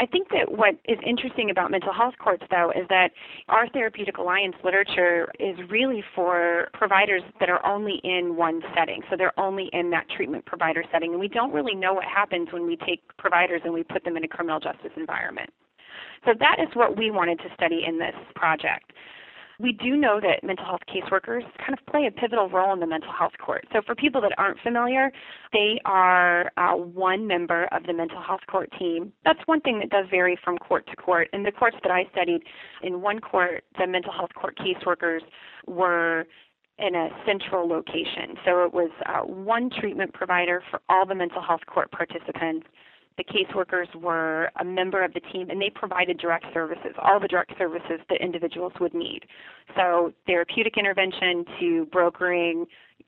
I 0.00 0.06
think 0.06 0.28
that 0.30 0.50
what 0.50 0.76
is 0.88 0.98
interesting 1.06 1.50
about 1.50 1.70
mental 1.70 1.92
health 1.92 2.14
courts, 2.18 2.42
though, 2.50 2.70
is 2.70 2.88
that 2.88 3.10
our 3.48 3.68
therapeutic 3.68 4.16
alliance 4.16 4.56
literature 4.64 5.28
is 5.38 5.58
really 5.68 6.02
for 6.14 6.68
providers 6.72 7.20
that 7.38 7.50
are 7.50 7.64
only 7.66 8.00
in 8.02 8.34
one 8.34 8.62
setting. 8.74 9.02
So 9.10 9.16
they're 9.18 9.38
only 9.38 9.68
in 9.74 9.90
that 9.90 10.06
treatment 10.16 10.46
provider 10.46 10.82
setting. 10.90 11.10
And 11.10 11.20
we 11.20 11.28
don't 11.28 11.52
really 11.52 11.74
know 11.74 11.92
what 11.92 12.04
happens 12.04 12.48
when 12.50 12.66
we 12.66 12.76
take 12.76 13.02
providers 13.18 13.60
and 13.62 13.74
we 13.74 13.82
put 13.82 14.02
them 14.02 14.16
in 14.16 14.24
a 14.24 14.28
criminal 14.28 14.58
justice 14.58 14.90
environment. 14.96 15.50
So 16.24 16.32
that 16.38 16.56
is 16.58 16.68
what 16.74 16.96
we 16.96 17.10
wanted 17.10 17.38
to 17.40 17.52
study 17.54 17.82
in 17.86 17.98
this 17.98 18.14
project. 18.34 18.94
We 19.60 19.72
do 19.72 19.94
know 19.94 20.20
that 20.22 20.42
mental 20.42 20.64
health 20.64 20.80
caseworkers 20.88 21.42
kind 21.58 21.78
of 21.78 21.84
play 21.86 22.06
a 22.06 22.10
pivotal 22.10 22.48
role 22.48 22.72
in 22.72 22.80
the 22.80 22.86
mental 22.86 23.12
health 23.12 23.34
court. 23.44 23.66
So, 23.72 23.82
for 23.84 23.94
people 23.94 24.20
that 24.22 24.32
aren't 24.38 24.58
familiar, 24.60 25.12
they 25.52 25.80
are 25.84 26.50
uh, 26.56 26.76
one 26.76 27.26
member 27.26 27.68
of 27.72 27.82
the 27.84 27.92
mental 27.92 28.22
health 28.22 28.40
court 28.50 28.70
team. 28.78 29.12
That's 29.24 29.40
one 29.44 29.60
thing 29.60 29.78
that 29.80 29.90
does 29.90 30.06
vary 30.10 30.38
from 30.42 30.56
court 30.56 30.86
to 30.88 30.96
court. 30.96 31.28
In 31.34 31.42
the 31.42 31.52
courts 31.52 31.76
that 31.82 31.92
I 31.92 32.04
studied, 32.10 32.42
in 32.82 33.02
one 33.02 33.18
court, 33.18 33.64
the 33.78 33.86
mental 33.86 34.12
health 34.12 34.30
court 34.34 34.58
caseworkers 34.58 35.20
were 35.66 36.26
in 36.78 36.94
a 36.94 37.10
central 37.26 37.68
location. 37.68 38.36
So 38.44 38.64
it 38.64 38.72
was 38.72 38.90
uh, 39.04 39.20
one 39.20 39.68
treatment 39.68 40.14
provider 40.14 40.62
for 40.70 40.80
all 40.88 41.04
the 41.04 41.14
mental 41.14 41.42
health 41.42 41.66
court 41.66 41.90
participants 41.92 42.66
the 43.20 43.24
caseworkers 43.32 43.94
were 43.94 44.50
a 44.58 44.64
member 44.64 45.04
of 45.04 45.12
the 45.12 45.20
team 45.20 45.50
and 45.50 45.60
they 45.60 45.70
provided 45.70 46.18
direct 46.18 46.46
services, 46.54 46.92
all 46.98 47.20
the 47.20 47.28
direct 47.28 47.52
services 47.58 48.00
that 48.08 48.20
individuals 48.20 48.72
would 48.80 48.94
need. 48.94 49.20
So, 49.76 50.12
therapeutic 50.26 50.78
intervention 50.78 51.44
to 51.60 51.86
brokering, 51.92 52.66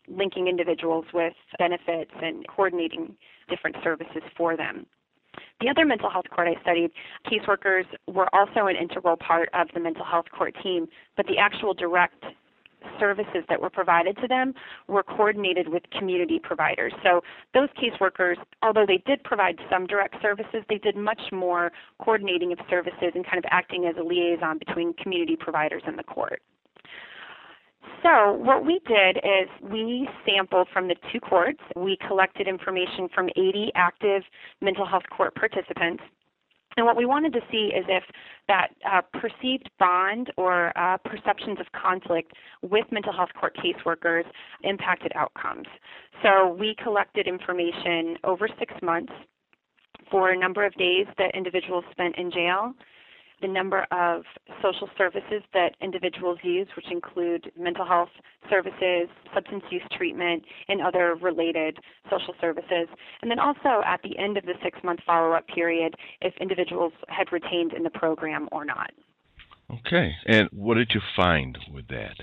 linking 0.09 0.49
individuals 0.49 1.07
with 1.14 1.33
benefits, 1.59 2.11
and 2.21 2.47
coordinating 2.47 3.16
different 3.49 3.76
services 3.83 4.23
for 4.37 4.57
them. 4.57 4.87
The 5.62 5.71
other 5.71 5.87
mental 5.87 6.11
health 6.11 6.26
court 6.31 6.49
I 6.49 6.61
studied, 6.61 6.90
caseworkers 7.26 7.85
were 8.07 8.28
also 8.35 8.66
an 8.66 8.76
integral 8.76 9.16
part 9.16 9.49
of 9.54 9.69
the 9.73 9.81
mental 9.81 10.04
health 10.04 10.26
court 10.37 10.54
team, 10.62 10.88
but 11.16 11.26
the 11.26 11.38
actual 11.38 11.73
direct 11.73 12.23
services 12.99 13.45
that 13.49 13.61
were 13.61 13.71
provided 13.71 14.17
to 14.19 14.29
them 14.29 14.55
were 14.89 15.03
coordinated 15.03 15.69
with 15.69 15.83
community 15.99 16.41
providers. 16.43 16.93
So 17.03 17.23
those 17.55 17.69
caseworkers, 17.81 18.37
although 18.62 18.87
they 18.87 19.03
did 19.07 19.23
provide 19.25 19.59
some 19.71 19.87
direct 19.87 20.17
services, 20.23 20.62
they 20.69 20.79
did 20.79 20.97
much 20.97 21.21
more 21.33 21.73
coordinating 22.01 22.53
of 22.53 22.59
services 22.69 23.12
and 23.15 23.25
kind 23.25 23.39
of 23.39 23.45
acting 23.51 23.87
as 23.87 23.95
a 23.99 24.03
liaison 24.03 24.59
between 24.59 24.95
community 24.95 25.37
providers 25.37 25.83
and 25.87 25.99
the 25.99 26.05
court. 26.05 26.43
So 28.03 28.33
what 28.33 28.65
we 28.65 28.81
did 28.87 29.19
is 29.19 29.49
we 29.61 30.09
sampled 30.27 30.69
from 30.73 30.89
the 30.89 30.97
two 31.12 31.21
courts. 31.21 31.61
We 31.77 31.97
collected 32.09 32.49
information 32.49 33.09
from 33.15 33.29
80 33.37 33.73
active 33.75 34.23
mental 34.61 34.87
health 34.87 35.05
court 35.17 35.35
participants 35.35 36.03
and 36.76 36.87
what 36.87 36.97
we 36.97 37.05
wanted 37.05 37.33
to 37.35 37.41
see 37.50 37.73
is 37.76 37.85
if 37.88 38.05
that 38.49 38.69
uh, 38.91 39.02
perceived 39.19 39.71
bond 39.79 40.33
or 40.37 40.76
uh, 40.76 40.97
perceptions 40.99 41.59
of 41.61 41.67
conflict 41.73 42.33
with 42.62 42.87
mental 42.91 43.12
health 43.12 43.31
court 43.38 43.57
caseworkers 43.57 44.25
impacted 44.62 45.12
outcomes. 45.14 45.67
So 46.23 46.57
we 46.59 46.75
collected 46.83 47.26
information 47.26 48.17
over 48.25 48.49
six 48.59 48.73
months 48.83 49.12
for 50.11 50.31
a 50.31 50.38
number 50.38 50.64
of 50.64 50.75
days 50.75 51.07
that 51.19 51.35
individuals 51.35 51.85
spent 51.91 52.17
in 52.17 52.31
jail, 52.31 52.75
the 53.42 53.49
number 53.49 53.87
of 53.90 54.22
social 54.62 54.88
services 54.96 55.42
that 55.52 55.75
individuals 55.80 56.38
use, 56.42 56.68
which 56.76 56.90
include 56.90 57.52
mental 57.58 57.84
health 57.84 58.08
services, 58.49 59.08
substance 59.34 59.64
use 59.70 59.82
treatment, 59.96 60.44
and 60.68 60.80
other 60.80 61.16
related 61.20 61.78
social 62.11 62.34
services. 62.40 62.88
And 63.20 63.30
then 63.30 63.38
also 63.38 63.82
at 63.84 64.00
the 64.02 64.16
end 64.16 64.38
of 64.38 64.46
the 64.46 64.54
six 64.62 64.78
month 64.82 65.00
follow 65.04 65.32
up 65.32 65.46
period, 65.49 65.94
if 66.20 66.32
individuals 66.40 66.92
had 67.08 67.32
retained 67.32 67.72
in 67.72 67.82
the 67.82 67.90
program 67.90 68.49
or 68.52 68.64
not. 68.64 68.92
Okay. 69.70 70.12
And 70.26 70.49
what 70.52 70.75
did 70.75 70.92
you 70.94 71.00
find 71.16 71.58
with 71.72 71.88
that? 71.88 72.16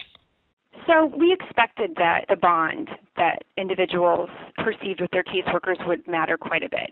So 0.87 1.11
we 1.17 1.33
expected 1.33 1.91
that 1.97 2.25
the 2.29 2.35
bond 2.35 2.89
that 3.19 3.43
individuals 3.57 4.29
perceived 4.57 5.01
with 5.01 5.11
their 5.11 5.23
caseworkers 5.23 5.85
would 5.87 6.07
matter 6.07 6.37
quite 6.37 6.63
a 6.63 6.69
bit. 6.69 6.89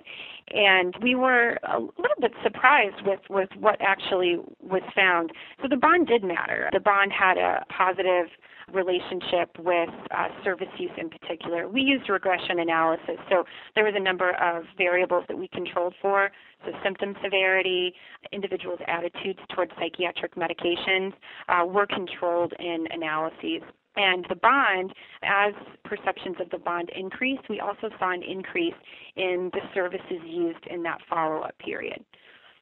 And 0.54 0.94
we 1.02 1.16
were 1.16 1.58
a 1.64 1.80
little 1.80 2.20
bit 2.22 2.32
surprised 2.44 3.06
with, 3.06 3.20
with 3.30 3.50
what 3.60 3.78
actually 3.82 4.38
was 4.62 4.84
found. 4.96 5.32
So 5.62 5.68
the 5.68 5.78
bond 5.78 6.08
did 6.08 6.24
matter. 6.24 6.70
The 6.72 6.80
bond 6.80 7.12
had 7.12 7.38
a 7.38 7.66
positive 7.76 8.28
relationship 8.74 9.50
with 9.60 9.90
uh, 10.12 10.28
service 10.44 10.68
use 10.78 10.92
in 10.98 11.10
particular. 11.10 11.70
We 11.70 11.82
used 11.82 12.10
regression 12.10 12.60
analysis, 12.60 13.16
so 13.30 13.46
there 13.76 13.86
was 13.86 13.94
a 13.96 14.00
number 14.00 14.32
of 14.32 14.66
variables 14.78 15.24
that 15.30 15.38
we 15.38 15.48
controlled 15.48 15.96
for. 16.02 16.30
So 16.66 16.72
symptom 16.84 17.16
severity, 17.24 17.94
individuals' 18.34 18.80
attitudes 18.88 19.40
towards 19.56 19.72
psychiatric 19.80 20.36
medications 20.36 21.14
uh, 21.48 21.66
were 21.66 21.88
controlled 21.88 22.54
in 22.60 22.88
analyses. 22.92 23.62
And 23.98 24.26
the 24.30 24.36
bond, 24.36 24.94
as 25.24 25.54
perceptions 25.84 26.38
of 26.40 26.50
the 26.52 26.60
bond 26.60 26.92
increased, 26.96 27.50
we 27.50 27.60
also 27.60 27.90
saw 28.00 28.12
an 28.12 28.22
increase 28.22 28.76
in 29.16 29.50
the 29.54 29.62
services 29.74 30.22
used 30.24 30.66
in 30.70 30.84
that 30.84 31.00
follow-up 31.10 31.58
period. 31.58 32.06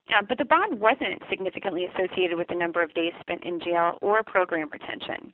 Uh, 0.10 0.22
but 0.27 0.38
the 0.38 0.46
bond 0.46 0.80
wasn't 0.80 1.22
significantly 1.30 1.88
associated 1.94 2.38
with 2.38 2.48
the 2.48 2.56
number 2.56 2.82
of 2.82 2.94
days 2.94 3.12
spent 3.20 3.44
in 3.44 3.60
jail 3.60 3.98
or 4.01 4.24
program 4.24 4.70
retention. 4.72 5.34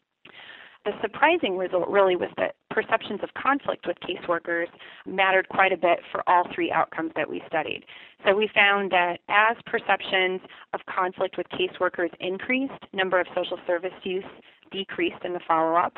The 0.85 0.93
surprising 1.01 1.57
result 1.57 1.87
really 1.89 2.15
was 2.15 2.29
that 2.37 2.55
perceptions 2.71 3.19
of 3.21 3.29
conflict 3.35 3.85
with 3.85 3.97
caseworkers 3.99 4.65
mattered 5.05 5.47
quite 5.49 5.71
a 5.71 5.77
bit 5.77 5.99
for 6.11 6.27
all 6.27 6.47
three 6.55 6.71
outcomes 6.71 7.11
that 7.15 7.29
we 7.29 7.43
studied. 7.45 7.83
So 8.25 8.35
we 8.35 8.49
found 8.55 8.91
that 8.91 9.19
as 9.29 9.57
perceptions 9.67 10.41
of 10.73 10.79
conflict 10.87 11.37
with 11.37 11.45
caseworkers 11.49 12.09
increased, 12.19 12.73
number 12.93 13.19
of 13.19 13.27
social 13.35 13.59
service 13.67 13.93
use 14.01 14.23
decreased 14.71 15.23
in 15.23 15.33
the 15.33 15.39
follow 15.47 15.75
up. 15.75 15.97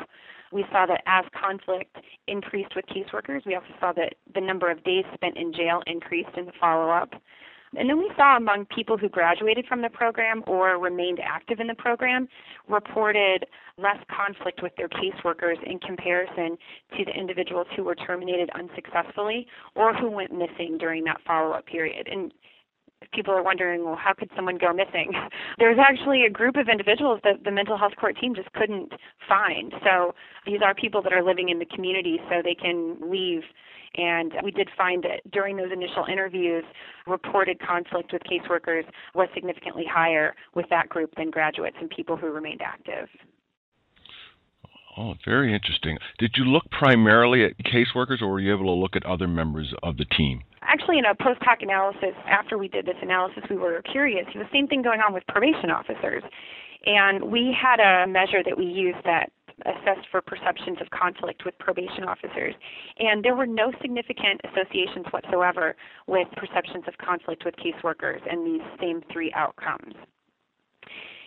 We 0.52 0.64
saw 0.70 0.86
that 0.86 1.02
as 1.06 1.24
conflict 1.38 1.96
increased 2.28 2.76
with 2.76 2.84
caseworkers, 2.86 3.44
we 3.44 3.54
also 3.54 3.74
saw 3.80 3.92
that 3.94 4.14
the 4.34 4.40
number 4.40 4.70
of 4.70 4.84
days 4.84 5.04
spent 5.14 5.36
in 5.36 5.52
jail 5.52 5.82
increased 5.86 6.36
in 6.36 6.46
the 6.46 6.52
follow 6.60 6.90
up. 6.90 7.14
And 7.76 7.88
then 7.88 7.98
we 7.98 8.10
saw 8.16 8.36
among 8.36 8.66
people 8.66 8.96
who 8.96 9.08
graduated 9.08 9.66
from 9.66 9.82
the 9.82 9.88
program 9.88 10.44
or 10.46 10.78
remained 10.78 11.18
active 11.20 11.58
in 11.60 11.66
the 11.66 11.74
program 11.74 12.28
reported 12.68 13.46
less 13.78 13.98
conflict 14.14 14.62
with 14.62 14.72
their 14.76 14.88
caseworkers 14.88 15.60
in 15.64 15.80
comparison 15.80 16.56
to 16.96 17.04
the 17.04 17.10
individuals 17.10 17.66
who 17.74 17.82
were 17.82 17.96
terminated 17.96 18.48
unsuccessfully 18.54 19.46
or 19.74 19.92
who 19.92 20.10
went 20.10 20.32
missing 20.32 20.78
during 20.78 21.02
that 21.04 21.20
follow 21.26 21.52
up 21.52 21.66
period. 21.66 22.08
And 22.10 22.32
people 23.12 23.34
are 23.34 23.42
wondering, 23.42 23.84
well, 23.84 23.96
how 23.96 24.12
could 24.12 24.30
someone 24.36 24.58
go 24.58 24.72
missing? 24.72 25.12
There's 25.58 25.78
actually 25.78 26.24
a 26.24 26.30
group 26.30 26.56
of 26.56 26.68
individuals 26.68 27.20
that 27.24 27.44
the 27.44 27.50
mental 27.50 27.76
health 27.76 27.94
court 27.98 28.16
team 28.20 28.34
just 28.34 28.52
couldn't 28.52 28.92
find. 29.28 29.72
So 29.82 30.14
these 30.46 30.60
are 30.64 30.74
people 30.74 31.02
that 31.02 31.12
are 31.12 31.22
living 31.22 31.48
in 31.48 31.58
the 31.58 31.66
community 31.66 32.18
so 32.28 32.42
they 32.42 32.54
can 32.54 32.96
leave. 33.00 33.42
And 33.96 34.32
we 34.42 34.50
did 34.50 34.68
find 34.76 35.04
that 35.04 35.20
during 35.30 35.56
those 35.56 35.70
initial 35.72 36.04
interviews, 36.10 36.64
reported 37.06 37.60
conflict 37.60 38.12
with 38.12 38.22
caseworkers 38.22 38.84
was 39.14 39.28
significantly 39.34 39.84
higher 39.88 40.34
with 40.54 40.66
that 40.70 40.88
group 40.88 41.14
than 41.16 41.30
graduates 41.30 41.76
and 41.80 41.88
people 41.90 42.16
who 42.16 42.30
remained 42.32 42.60
active. 42.60 43.08
Oh, 44.96 45.14
very 45.24 45.52
interesting. 45.52 45.98
Did 46.18 46.32
you 46.36 46.44
look 46.44 46.64
primarily 46.70 47.44
at 47.44 47.58
caseworkers 47.58 48.22
or 48.22 48.28
were 48.28 48.40
you 48.40 48.54
able 48.54 48.66
to 48.66 48.80
look 48.80 48.94
at 48.94 49.04
other 49.04 49.26
members 49.26 49.74
of 49.82 49.96
the 49.96 50.04
team? 50.04 50.42
Actually, 50.66 50.98
in 50.98 51.04
a 51.04 51.14
post 51.14 51.40
hoc 51.42 51.58
analysis, 51.62 52.14
after 52.26 52.58
we 52.58 52.68
did 52.68 52.86
this 52.86 52.96
analysis, 53.02 53.44
we 53.50 53.56
were 53.56 53.82
curious. 53.82 54.26
The 54.34 54.48
same 54.52 54.66
thing 54.66 54.82
going 54.82 55.00
on 55.00 55.12
with 55.12 55.22
probation 55.28 55.70
officers. 55.70 56.22
And 56.86 57.24
we 57.30 57.54
had 57.54 57.80
a 57.80 58.06
measure 58.06 58.42
that 58.44 58.56
we 58.56 58.66
used 58.66 58.98
that 59.04 59.30
assessed 59.64 60.06
for 60.10 60.20
perceptions 60.20 60.78
of 60.80 60.90
conflict 60.90 61.44
with 61.44 61.56
probation 61.58 62.04
officers. 62.04 62.54
And 62.98 63.24
there 63.24 63.36
were 63.36 63.46
no 63.46 63.72
significant 63.80 64.40
associations 64.44 65.06
whatsoever 65.10 65.76
with 66.06 66.28
perceptions 66.36 66.84
of 66.88 66.98
conflict 66.98 67.44
with 67.44 67.54
caseworkers 67.56 68.20
and 68.28 68.46
these 68.46 68.66
same 68.80 69.02
three 69.12 69.32
outcomes. 69.34 69.94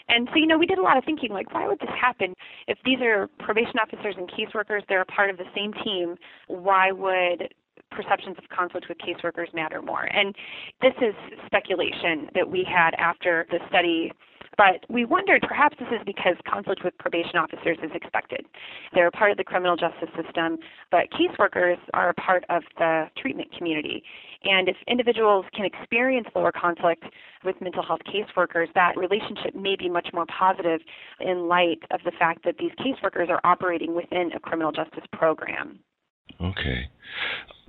And 0.10 0.28
so, 0.32 0.40
you 0.40 0.48
know, 0.48 0.58
we 0.58 0.66
did 0.66 0.78
a 0.78 0.82
lot 0.82 0.98
of 0.98 1.04
thinking 1.04 1.32
like, 1.32 1.54
why 1.54 1.68
would 1.68 1.80
this 1.80 1.90
happen? 2.00 2.34
If 2.68 2.78
these 2.86 3.00
are 3.02 3.28
probation 3.40 3.76
officers 3.82 4.16
and 4.18 4.30
caseworkers, 4.30 4.82
they're 4.88 5.02
a 5.02 5.06
part 5.06 5.30
of 5.30 5.38
the 5.38 5.48
same 5.56 5.74
team, 5.84 6.16
why 6.48 6.92
would 6.92 7.54
perceptions 7.92 8.38
of 8.38 8.48
conflict 8.50 8.88
with 8.90 8.98
caseworkers 9.00 9.54
matter 9.54 9.82
more? 9.82 10.04
And 10.14 10.36
this 10.82 10.94
is 11.02 11.14
speculation 11.46 12.30
that 12.36 12.50
we 12.50 12.66
had 12.68 12.94
after 12.96 13.48
the 13.52 13.60
study 13.70 14.12
but 14.58 14.84
we 14.90 15.06
wondered 15.06 15.44
perhaps 15.48 15.78
this 15.80 15.88
is 15.92 16.02
because 16.06 16.36
conflict 16.50 16.84
with 16.84 16.98
probation 16.98 17.36
officers 17.36 17.78
is 17.84 17.92
expected. 17.94 18.46
They're 18.94 19.08
a 19.08 19.12
part 19.12 19.30
of 19.32 19.38
the 19.38 19.44
criminal 19.44 19.78
justice 19.78 20.10
system, 20.16 20.58
but 20.90 21.08
caseworkers 21.12 21.78
are 21.94 22.10
a 22.10 22.14
part 22.16 22.44
of 22.50 22.64
the 22.78 23.06
treatment 23.18 23.56
community. 23.56 24.04
And 24.44 24.68
if 24.68 24.76
individuals 24.88 25.46
can 25.54 25.66
experience 25.66 26.28
lower 26.36 26.52
conflict 26.52 27.04
with 27.44 27.62
mental 27.62 27.84
health 27.84 28.02
caseworkers, 28.12 28.74
that 28.74 28.98
relationship 28.98 29.56
may 29.56 29.76
be 29.76 29.90
much 29.90 30.10
more 30.12 30.26
positive 30.26 30.82
in 31.20 31.48
light 31.48 31.80
of 31.92 32.00
the 32.04 32.12
fact 32.18 32.44
that 32.44 32.56
these 32.58 32.72
caseworkers 32.80 33.30
are 33.30 33.42
operating 33.44 33.96
within 33.96 34.32
a 34.36 34.40
criminal 34.40 34.72
justice 34.72 35.06
program. 35.14 35.80
Okay. 36.42 36.88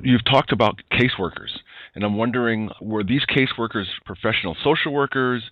You've 0.01 0.25
talked 0.25 0.53
about 0.53 0.81
caseworkers, 0.93 1.51
and 1.95 2.05
I'm 2.05 2.17
wondering 2.17 2.71
were 2.81 3.03
these 3.03 3.25
caseworkers 3.25 3.87
professional 4.05 4.57
social 4.63 4.93
workers? 4.93 5.43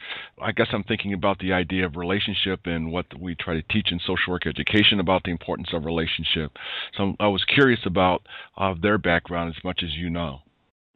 I 0.41 0.53
guess 0.53 0.69
I'm 0.73 0.85
thinking 0.85 1.13
about 1.13 1.41
the 1.41 1.53
idea 1.53 1.85
of 1.85 1.97
relationship 1.97 2.61
and 2.65 2.93
what 2.93 3.07
we 3.19 3.35
try 3.35 3.55
to 3.55 3.63
teach 3.63 3.91
in 3.91 3.99
social 3.99 4.33
work 4.33 4.47
education 4.47 5.01
about 5.01 5.25
the 5.25 5.33
importance 5.33 5.71
of 5.73 5.85
relationship. 5.85 6.53
So 6.97 7.15
I 7.19 7.27
was 7.27 7.45
curious 7.45 7.81
about 7.87 8.23
uh, 8.57 8.75
their 8.81 8.99
background 8.99 9.53
as 9.57 9.65
much 9.65 9.81
as 9.83 9.91
you 9.95 10.11
know. 10.11 10.43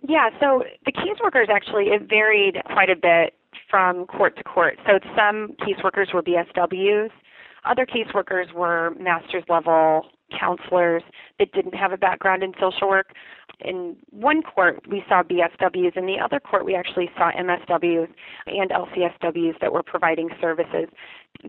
Yeah, 0.09 0.31
so 0.41 0.63
the 0.87 0.93
caseworkers 0.93 1.49
actually, 1.49 1.87
it 1.87 2.09
varied 2.09 2.57
quite 2.67 2.89
a 2.89 2.97
bit 2.97 3.35
from 3.69 4.07
court 4.07 4.37
to 4.37 4.45
court. 4.45 4.79
So 4.87 4.99
some 5.17 5.57
caseworkers 5.61 6.15
were 6.15 6.23
BSWs, 6.23 7.11
other 7.65 7.85
caseworkers 7.85 8.53
were 8.55 8.95
master's 8.99 9.45
level 9.49 10.07
counselors 10.31 11.03
that 11.39 11.53
didn't 11.53 11.75
have 11.75 11.93
a 11.93 11.97
background 11.97 12.43
in 12.43 12.53
social 12.61 12.89
work. 12.89 13.13
In 13.61 13.97
one 14.11 14.43
court, 14.43 14.81
we 14.89 15.05
saw 15.09 15.23
BSWs. 15.23 15.97
In 15.97 16.07
the 16.07 16.19
other 16.19 16.41
court, 16.41 16.65
we 16.65 16.75
actually 16.75 17.11
saw 17.17 17.31
MSWs 17.33 18.09
and 18.47 18.71
LCSWs 18.71 19.61
that 19.61 19.73
were 19.73 19.83
providing 19.83 20.31
services. 20.41 20.89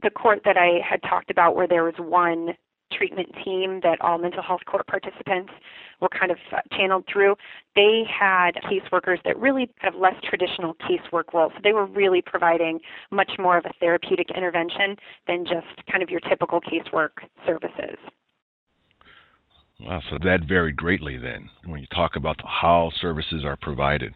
The 0.02 0.10
court 0.10 0.42
that 0.46 0.58
I 0.58 0.80
had 0.88 1.02
talked 1.04 1.32
about, 1.32 1.56
where 1.56 1.68
there 1.68 1.84
was 1.84 1.96
one 1.98 2.56
treatment 2.92 3.30
team 3.44 3.80
that 3.84 4.00
all 4.02 4.18
mental 4.18 4.44
health 4.44 4.62
court 4.66 4.86
participants 4.88 5.52
were 6.00 6.10
kind 6.10 6.32
of 6.32 6.38
uh, 6.52 6.58
channeled 6.76 7.06
through, 7.12 7.36
they 7.76 8.04
had 8.08 8.52
caseworkers 8.70 9.18
that 9.24 9.38
really 9.38 9.70
have 9.80 9.96
less 9.96 10.16
traditional 10.24 10.76
casework 10.76 11.34
roles. 11.34 11.52
So 11.56 11.60
they 11.64 11.74
were 11.74 11.86
really 11.86 12.22
providing 12.22 12.80
much 13.12 13.32
more 13.40 13.58
of 13.58 13.66
a 13.66 13.72
therapeutic 13.80 14.28
intervention 14.36 14.98
than 15.28 15.46
just 15.46 15.68
kind 15.90 16.04
of 16.04 16.10
your 16.10 16.20
typical 16.22 16.60
casework 16.62 17.12
services. 17.46 17.98
Wow, 19.84 20.02
so 20.10 20.18
that 20.24 20.48
varied 20.48 20.76
greatly 20.76 21.18
then 21.18 21.50
when 21.66 21.82
you 21.82 21.88
talk 21.88 22.16
about 22.16 22.40
how 22.46 22.92
services 23.02 23.44
are 23.44 23.58
provided. 23.58 24.14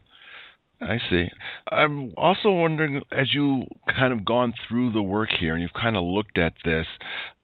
I 0.82 1.00
see. 1.10 1.28
I'm 1.72 2.14
also 2.18 2.52
wondering, 2.52 3.02
as 3.12 3.34
you 3.34 3.66
kind 3.88 4.14
of 4.14 4.26
gone 4.26 4.54
through 4.68 4.92
the 4.92 5.02
work 5.02 5.30
here 5.40 5.54
and 5.54 5.62
you've 5.62 5.74
kind 5.74 5.98
of 5.98 6.04
looked 6.04 6.38
at 6.38 6.54
this, 6.64 6.86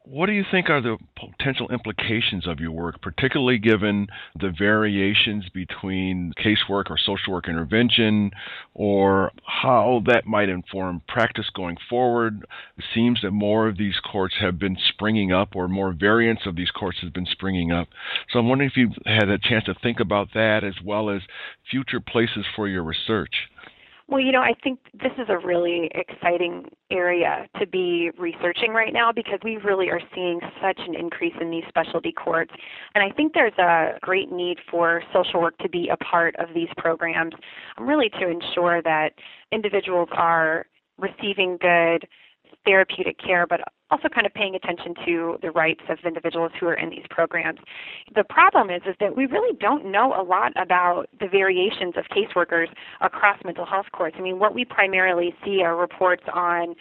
what 0.03 0.25
do 0.25 0.31
you 0.31 0.43
think 0.49 0.69
are 0.69 0.81
the 0.81 0.97
potential 1.15 1.69
implications 1.69 2.47
of 2.47 2.59
your 2.59 2.71
work, 2.71 3.01
particularly 3.01 3.59
given 3.59 4.07
the 4.39 4.49
variations 4.57 5.47
between 5.49 6.33
casework 6.43 6.89
or 6.89 6.97
social 6.97 7.33
work 7.33 7.47
intervention, 7.47 8.31
or 8.73 9.31
how 9.45 10.01
that 10.05 10.25
might 10.25 10.49
inform 10.49 11.01
practice 11.07 11.49
going 11.53 11.77
forward? 11.89 12.43
It 12.77 12.85
seems 12.95 13.21
that 13.21 13.31
more 13.31 13.67
of 13.67 13.77
these 13.77 13.99
courts 13.99 14.35
have 14.41 14.57
been 14.57 14.77
springing 14.89 15.31
up, 15.31 15.55
or 15.55 15.67
more 15.67 15.93
variants 15.93 16.45
of 16.45 16.55
these 16.55 16.71
courts 16.71 16.97
have 17.01 17.13
been 17.13 17.27
springing 17.27 17.71
up. 17.71 17.87
So 18.31 18.39
I'm 18.39 18.49
wondering 18.49 18.71
if 18.71 18.77
you've 18.77 18.97
had 19.05 19.29
a 19.29 19.37
chance 19.37 19.65
to 19.65 19.75
think 19.75 19.99
about 19.99 20.29
that 20.33 20.63
as 20.63 20.75
well 20.83 21.09
as 21.09 21.21
future 21.69 21.99
places 21.99 22.45
for 22.55 22.67
your 22.67 22.83
research. 22.83 23.50
Well, 24.11 24.19
you 24.19 24.33
know, 24.33 24.41
I 24.41 24.53
think 24.61 24.79
this 24.93 25.13
is 25.17 25.27
a 25.29 25.37
really 25.37 25.89
exciting 25.95 26.65
area 26.91 27.47
to 27.61 27.65
be 27.65 28.11
researching 28.19 28.73
right 28.73 28.91
now 28.91 29.13
because 29.13 29.39
we 29.41 29.55
really 29.55 29.89
are 29.89 30.01
seeing 30.13 30.41
such 30.61 30.81
an 30.85 30.95
increase 30.95 31.33
in 31.39 31.49
these 31.49 31.63
specialty 31.69 32.11
courts. 32.11 32.51
And 32.93 33.01
I 33.05 33.15
think 33.15 33.33
there's 33.33 33.57
a 33.57 33.97
great 34.01 34.29
need 34.29 34.57
for 34.69 35.01
social 35.13 35.39
work 35.39 35.57
to 35.59 35.69
be 35.69 35.87
a 35.87 35.95
part 35.95 36.35
of 36.39 36.53
these 36.53 36.67
programs, 36.75 37.33
um, 37.77 37.87
really 37.87 38.09
to 38.19 38.27
ensure 38.27 38.81
that 38.81 39.11
individuals 39.53 40.09
are 40.11 40.65
receiving 40.97 41.57
good 41.61 42.05
therapeutic 42.65 43.17
care, 43.17 43.45
but 43.47 43.61
also 43.89 44.07
kind 44.07 44.25
of 44.25 44.33
paying 44.33 44.55
attention 44.55 44.93
to 45.05 45.37
the 45.41 45.51
rights 45.51 45.81
of 45.89 45.97
individuals 46.05 46.51
who 46.59 46.67
are 46.67 46.73
in 46.73 46.89
these 46.89 47.05
programs. 47.09 47.59
The 48.15 48.23
problem 48.23 48.69
is 48.69 48.81
is 48.87 48.95
that 48.99 49.15
we 49.15 49.25
really 49.25 49.55
don't 49.59 49.91
know 49.91 50.13
a 50.13 50.23
lot 50.23 50.53
about 50.55 51.07
the 51.19 51.27
variations 51.27 51.95
of 51.97 52.05
caseworkers 52.05 52.67
across 53.01 53.37
mental 53.43 53.65
health 53.65 53.87
courts. 53.91 54.15
I 54.17 54.21
mean, 54.21 54.39
what 54.39 54.55
we 54.55 54.63
primarily 54.65 55.35
see 55.43 55.61
are 55.61 55.75
reports 55.75 56.23
on 56.33 56.75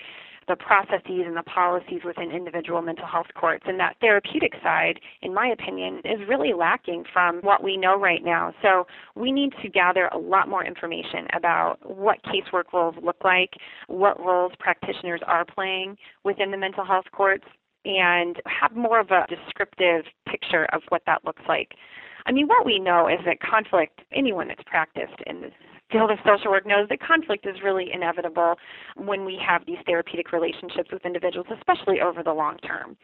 the 0.51 0.57
processes 0.57 1.23
and 1.25 1.37
the 1.37 1.45
policies 1.45 2.01
within 2.05 2.33
individual 2.33 2.83
mental 2.83 3.07
health 3.07 3.29
courts. 3.35 3.63
And 3.69 3.79
that 3.79 3.95
therapeutic 4.01 4.55
side, 4.63 4.99
in 5.23 5.33
my 5.33 5.47
opinion, 5.47 6.01
is 6.05 6.19
really 6.29 6.53
lacking 6.53 7.05
from 7.13 7.39
what 7.43 7.63
we 7.63 7.77
know 7.77 7.97
right 7.97 8.25
now. 8.25 8.53
So 8.61 8.89
we 9.15 9.31
need 9.31 9.53
to 9.63 9.69
gather 9.69 10.07
a 10.13 10.19
lot 10.19 10.49
more 10.49 10.65
information 10.65 11.29
about 11.37 11.77
what 11.85 12.19
casework 12.25 12.73
roles 12.73 12.97
look 13.01 13.23
like, 13.23 13.51
what 13.87 14.19
roles 14.19 14.53
practitioners 14.59 15.21
are 15.25 15.45
playing 15.45 15.97
within 16.25 16.51
the 16.51 16.57
mental 16.57 16.85
health 16.85 17.07
courts, 17.13 17.45
and 17.85 18.43
have 18.45 18.77
more 18.77 18.99
of 18.99 19.11
a 19.11 19.25
descriptive 19.29 20.05
picture 20.29 20.67
of 20.73 20.83
what 20.89 21.03
that 21.07 21.25
looks 21.25 21.43
like. 21.49 21.69
I 22.27 22.33
mean, 22.33 22.49
what 22.49 22.67
we 22.67 22.79
know 22.79 23.07
is 23.07 23.21
that 23.25 23.39
conflict, 23.41 24.01
anyone 24.13 24.49
that's 24.49 24.65
practiced 24.67 25.15
in 25.27 25.51
field 25.91 26.11
of 26.11 26.19
social 26.25 26.51
work 26.51 26.67
knows 26.67 26.89
that 26.89 27.01
conflict 27.01 27.47
is 27.47 27.57
really 27.63 27.91
inevitable 27.93 28.55
when 28.97 29.25
we 29.25 29.39
have 29.45 29.65
these 29.67 29.79
therapeutic 29.87 30.33
relationships 30.33 30.91
with 30.93 31.05
individuals, 31.05 31.47
especially 31.57 32.01
over 32.01 32.23
the 32.23 32.33
long 32.33 32.57
term. 32.59 32.97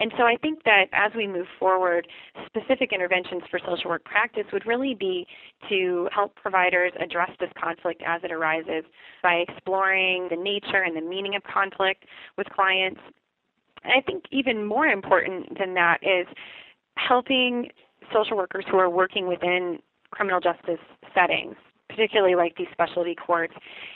And 0.00 0.12
so 0.16 0.24
I 0.24 0.36
think 0.40 0.64
that 0.64 0.86
as 0.92 1.12
we 1.14 1.26
move 1.26 1.46
forward, 1.58 2.08
specific 2.46 2.92
interventions 2.92 3.42
for 3.50 3.60
social 3.60 3.90
work 3.90 4.04
practice 4.04 4.44
would 4.52 4.66
really 4.66 4.94
be 4.94 5.26
to 5.68 6.08
help 6.14 6.34
providers 6.36 6.92
address 6.98 7.30
this 7.38 7.50
conflict 7.62 8.02
as 8.06 8.22
it 8.24 8.32
arises 8.32 8.84
by 9.22 9.44
exploring 9.46 10.28
the 10.30 10.36
nature 10.36 10.82
and 10.82 10.96
the 10.96 11.02
meaning 11.02 11.34
of 11.36 11.42
conflict 11.42 12.04
with 12.38 12.46
clients. 12.48 13.00
And 13.84 13.92
I 13.94 14.00
think 14.00 14.24
even 14.32 14.64
more 14.64 14.86
important 14.86 15.58
than 15.58 15.74
that 15.74 15.98
is 16.02 16.26
helping 16.96 17.68
social 18.12 18.36
workers 18.36 18.64
who 18.70 18.78
are 18.78 18.90
working 18.90 19.26
within 19.26 19.80
criminal 20.10 20.40
justice 20.40 20.80
settings 21.14 21.56
particularly 21.90 22.34
like 22.34 22.56
these 22.56 22.68
specialty 22.72 23.14
courts, 23.14 23.54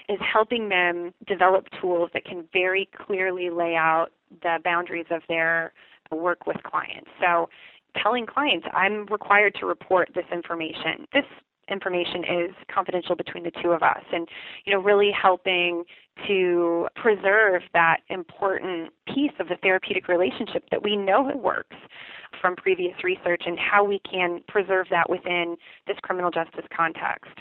is 0.09 0.19
helping 0.21 0.69
them 0.69 1.13
develop 1.27 1.67
tools 1.81 2.11
that 2.15 2.25
can 2.25 2.45
very 2.53 2.89
clearly 3.07 3.51
lay 3.51 3.75
out 3.77 4.09
the 4.43 4.59
boundaries 4.65 5.07
of 5.11 5.23
their 5.29 5.73
work 6.11 6.47
with 6.47 6.57
clients. 6.63 7.09
So 7.21 7.49
telling 8.03 8.27
clients, 8.27 8.67
I'm 8.73 9.07
required 9.07 9.55
to 9.61 9.67
report 9.67 10.11
this 10.15 10.25
information. 10.33 11.07
This 11.13 11.25
information 11.71 12.25
is 12.25 12.55
confidential 12.73 13.17
between 13.17 13.45
the 13.45 13.53
two 13.63 13.71
of 13.71 13.83
us 13.83 14.03
and 14.13 14.29
you 14.67 14.75
know 14.75 14.83
really 14.83 15.11
helping 15.11 15.83
to 16.27 16.87
preserve 16.95 17.63
that 17.73 17.99
important 18.11 18.91
piece 19.07 19.33
of 19.41 19.49
the 19.49 19.57
therapeutic 19.63 20.07
relationship 20.07 20.65
that 20.71 20.83
we 20.83 20.95
know 20.95 21.31
works 21.35 21.77
from 22.41 22.55
previous 22.57 22.93
research 23.03 23.43
and 23.47 23.59
how 23.59 23.83
we 23.83 24.01
can 24.11 24.41
preserve 24.47 24.87
that 24.91 25.09
within 25.09 25.57
this 25.87 25.97
criminal 26.03 26.31
justice 26.31 26.67
context. 26.77 27.33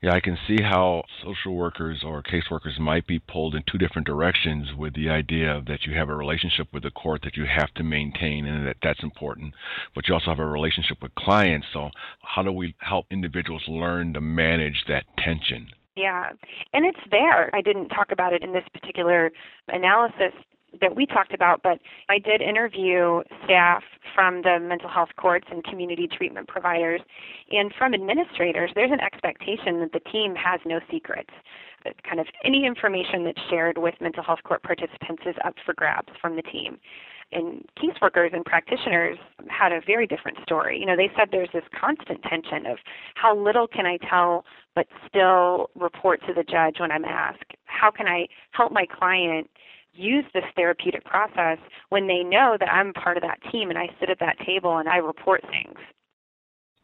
Yeah, 0.00 0.14
I 0.14 0.20
can 0.20 0.38
see 0.46 0.62
how 0.62 1.02
social 1.24 1.56
workers 1.56 2.04
or 2.04 2.22
caseworkers 2.22 2.78
might 2.78 3.04
be 3.08 3.18
pulled 3.18 3.56
in 3.56 3.64
two 3.66 3.78
different 3.78 4.06
directions 4.06 4.68
with 4.76 4.94
the 4.94 5.08
idea 5.08 5.60
that 5.66 5.82
you 5.84 5.94
have 5.94 6.08
a 6.08 6.14
relationship 6.14 6.68
with 6.72 6.84
the 6.84 6.92
court 6.92 7.22
that 7.24 7.36
you 7.36 7.44
have 7.46 7.74
to 7.74 7.82
maintain 7.82 8.46
and 8.46 8.64
that 8.64 8.76
that's 8.80 9.02
important, 9.02 9.54
but 9.96 10.06
you 10.06 10.14
also 10.14 10.26
have 10.26 10.38
a 10.38 10.46
relationship 10.46 10.98
with 11.02 11.12
clients. 11.16 11.66
So, 11.72 11.90
how 12.22 12.44
do 12.44 12.52
we 12.52 12.76
help 12.78 13.06
individuals 13.10 13.64
learn 13.66 14.14
to 14.14 14.20
manage 14.20 14.84
that 14.86 15.04
tension? 15.18 15.66
Yeah, 15.96 16.30
and 16.72 16.86
it's 16.86 17.00
there. 17.10 17.52
I 17.52 17.60
didn't 17.60 17.88
talk 17.88 18.12
about 18.12 18.32
it 18.32 18.44
in 18.44 18.52
this 18.52 18.62
particular 18.72 19.32
analysis 19.66 20.32
that 20.80 20.94
we 20.94 21.06
talked 21.06 21.34
about, 21.34 21.62
but 21.62 21.78
I 22.08 22.18
did 22.18 22.42
interview 22.42 23.22
staff 23.44 23.82
from 24.14 24.42
the 24.42 24.58
mental 24.60 24.88
health 24.88 25.10
courts 25.16 25.46
and 25.50 25.64
community 25.64 26.08
treatment 26.08 26.48
providers, 26.48 27.00
and 27.50 27.72
from 27.76 27.94
administrators, 27.94 28.70
there's 28.74 28.92
an 28.92 29.00
expectation 29.00 29.80
that 29.80 29.92
the 29.92 30.00
team 30.10 30.34
has 30.34 30.60
no 30.66 30.80
secrets. 30.90 31.30
That 31.84 32.02
kind 32.02 32.20
of 32.20 32.26
any 32.44 32.66
information 32.66 33.24
that's 33.24 33.40
shared 33.48 33.78
with 33.78 33.94
mental 34.00 34.22
health 34.22 34.40
court 34.44 34.62
participants 34.62 35.22
is 35.26 35.36
up 35.44 35.54
for 35.64 35.74
grabs 35.74 36.12
from 36.20 36.36
the 36.36 36.42
team. 36.42 36.78
And 37.30 37.64
caseworkers 37.76 38.34
and 38.34 38.44
practitioners 38.44 39.18
had 39.48 39.70
a 39.70 39.80
very 39.86 40.06
different 40.06 40.38
story. 40.42 40.78
You 40.80 40.86
know, 40.86 40.96
they 40.96 41.10
said 41.16 41.28
there's 41.30 41.50
this 41.52 41.64
constant 41.78 42.22
tension 42.22 42.66
of 42.66 42.78
how 43.14 43.36
little 43.36 43.66
can 43.66 43.84
I 43.84 43.98
tell 44.08 44.44
but 44.74 44.86
still 45.06 45.70
report 45.74 46.20
to 46.26 46.32
the 46.32 46.42
judge 46.42 46.80
when 46.80 46.90
I'm 46.90 47.04
asked? 47.04 47.52
How 47.64 47.90
can 47.90 48.06
I 48.06 48.28
help 48.52 48.72
my 48.72 48.86
client 48.86 49.50
use 49.98 50.24
this 50.32 50.44
therapeutic 50.56 51.04
process 51.04 51.58
when 51.90 52.06
they 52.06 52.22
know 52.22 52.56
that 52.58 52.72
I'm 52.72 52.92
part 52.92 53.16
of 53.16 53.22
that 53.22 53.40
team 53.50 53.70
and 53.70 53.78
I 53.78 53.88
sit 54.00 54.10
at 54.10 54.20
that 54.20 54.38
table 54.46 54.78
and 54.78 54.88
I 54.88 54.96
report 54.96 55.42
things? 55.42 55.78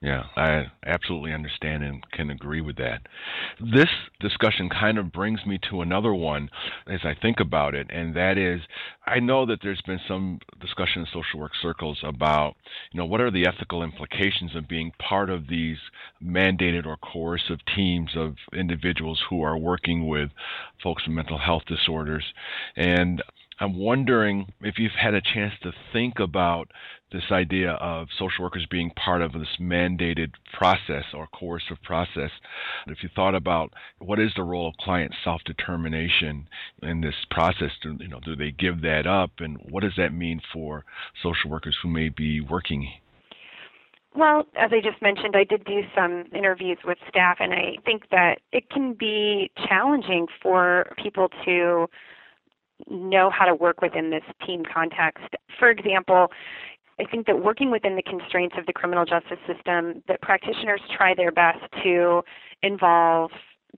Yeah, 0.04 0.24
I 0.36 0.66
absolutely 0.84 1.32
understand 1.32 1.82
and 1.82 2.04
can 2.10 2.28
agree 2.28 2.60
with 2.60 2.76
that. 2.76 3.00
This 3.58 3.88
discussion 4.20 4.68
kind 4.68 4.98
of 4.98 5.10
brings 5.10 5.46
me 5.46 5.58
to 5.70 5.80
another 5.80 6.12
one 6.12 6.50
as 6.86 7.00
I 7.04 7.14
think 7.14 7.40
about 7.40 7.74
it, 7.74 7.86
and 7.88 8.14
that 8.14 8.36
is 8.36 8.60
I 9.06 9.20
know 9.20 9.46
that 9.46 9.60
there's 9.62 9.80
been 9.80 10.00
some 10.06 10.40
discussion 10.60 11.00
in 11.00 11.06
social 11.06 11.40
work 11.40 11.52
circles 11.62 12.00
about, 12.02 12.54
you 12.92 12.98
know, 13.00 13.06
what 13.06 13.22
are 13.22 13.30
the 13.30 13.46
ethical 13.46 13.82
implications 13.82 14.54
of 14.54 14.68
being 14.68 14.92
part 14.98 15.30
of 15.30 15.48
these 15.48 15.78
mandated 16.22 16.84
or 16.84 16.98
coercive 16.98 17.60
teams 17.74 18.10
of 18.14 18.34
individuals 18.52 19.22
who 19.30 19.42
are 19.42 19.56
working 19.56 20.06
with 20.06 20.28
folks 20.82 21.04
with 21.06 21.14
mental 21.14 21.38
health 21.38 21.62
disorders. 21.66 22.24
And 22.76 23.22
I'm 23.60 23.78
wondering 23.78 24.52
if 24.60 24.78
you've 24.78 24.92
had 24.92 25.14
a 25.14 25.20
chance 25.20 25.52
to 25.62 25.72
think 25.92 26.18
about 26.18 26.70
this 27.12 27.30
idea 27.30 27.72
of 27.72 28.08
social 28.18 28.42
workers 28.42 28.66
being 28.68 28.90
part 28.90 29.22
of 29.22 29.32
this 29.32 29.56
mandated 29.60 30.32
process 30.52 31.04
or 31.14 31.28
coercive 31.32 31.80
process. 31.82 32.30
If 32.88 33.02
you 33.02 33.08
thought 33.14 33.36
about 33.36 33.72
what 33.98 34.18
is 34.18 34.32
the 34.34 34.42
role 34.42 34.68
of 34.68 34.74
client 34.78 35.14
self-determination 35.22 36.48
in 36.82 37.00
this 37.00 37.14
process, 37.30 37.70
do, 37.82 37.96
you 38.00 38.08
know, 38.08 38.20
do 38.24 38.34
they 38.34 38.50
give 38.50 38.82
that 38.82 39.06
up, 39.06 39.30
and 39.38 39.58
what 39.70 39.84
does 39.84 39.94
that 39.96 40.12
mean 40.12 40.40
for 40.52 40.84
social 41.22 41.50
workers 41.50 41.76
who 41.82 41.88
may 41.88 42.08
be 42.08 42.40
working? 42.40 42.90
Well, 44.16 44.46
as 44.56 44.70
I 44.72 44.80
just 44.80 45.02
mentioned, 45.02 45.34
I 45.36 45.44
did 45.44 45.64
do 45.64 45.82
some 45.94 46.24
interviews 46.34 46.78
with 46.84 46.98
staff, 47.08 47.38
and 47.40 47.52
I 47.52 47.76
think 47.84 48.10
that 48.10 48.38
it 48.52 48.70
can 48.70 48.94
be 48.94 49.50
challenging 49.68 50.26
for 50.42 50.92
people 51.00 51.28
to 51.44 51.88
know 52.90 53.30
how 53.30 53.44
to 53.46 53.54
work 53.54 53.80
within 53.80 54.10
this 54.10 54.24
team 54.46 54.62
context. 54.72 55.24
For 55.58 55.70
example, 55.70 56.28
I 57.00 57.04
think 57.04 57.26
that 57.26 57.42
working 57.42 57.70
within 57.70 57.96
the 57.96 58.02
constraints 58.02 58.56
of 58.58 58.66
the 58.66 58.72
criminal 58.72 59.04
justice 59.04 59.38
system, 59.46 60.02
that 60.08 60.20
practitioners 60.22 60.80
try 60.96 61.14
their 61.14 61.32
best 61.32 61.60
to 61.82 62.22
involve 62.62 63.30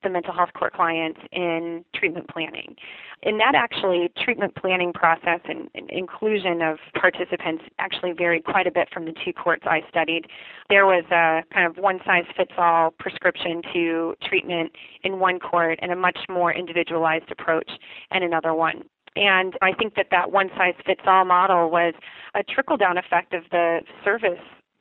the 0.03 0.11
mental 0.11 0.33
health 0.33 0.51
court 0.53 0.75
clients 0.75 1.21
in 1.33 1.85
treatment 1.95 2.29
planning. 2.29 2.77
And 3.23 3.41
that 3.41 3.55
actually 3.55 4.11
treatment 4.23 4.55
planning 4.55 4.93
process 4.93 5.41
and, 5.49 5.69
and, 5.75 5.89
inclusion 5.91 6.61
of 6.61 6.79
participants 7.01 7.65
actually 7.79 8.13
varied 8.13 8.45
quite 8.45 8.67
a 8.67 8.71
bit 8.71 8.89
from 8.93 9.07
the 9.07 9.15
two 9.25 9.33
courts 9.33 9.65
I 9.67 9.81
studied. 9.89 10.27
There 10.69 10.87
was 10.87 11.05
a 11.11 11.43
kind 11.53 11.67
of 11.67 11.83
one 11.83 12.01
size 12.05 12.25
fits 12.37 12.53
all 12.59 12.91
prescription 12.99 13.63
to 13.73 14.15
treatment 14.23 14.73
in 15.03 15.19
one 15.19 15.39
court 15.39 15.79
and 15.81 15.93
a 15.93 15.97
much 15.97 16.19
more 16.29 16.53
individualized 16.53 17.31
approach 17.31 17.71
in 18.13 18.23
another 18.23 18.53
one. 18.53 18.85
And 19.17 19.55
I 19.63 19.73
think 19.73 19.95
that 19.95 20.09
that 20.11 20.31
one 20.31 20.51
size 20.57 20.75
fits 20.85 21.01
all 21.07 21.25
model 21.25 21.71
was 21.71 21.95
a 22.35 22.43
trickle 22.43 22.77
down 22.77 22.99
effect 22.99 23.33
of 23.33 23.45
the 23.51 23.81
service 24.05 24.39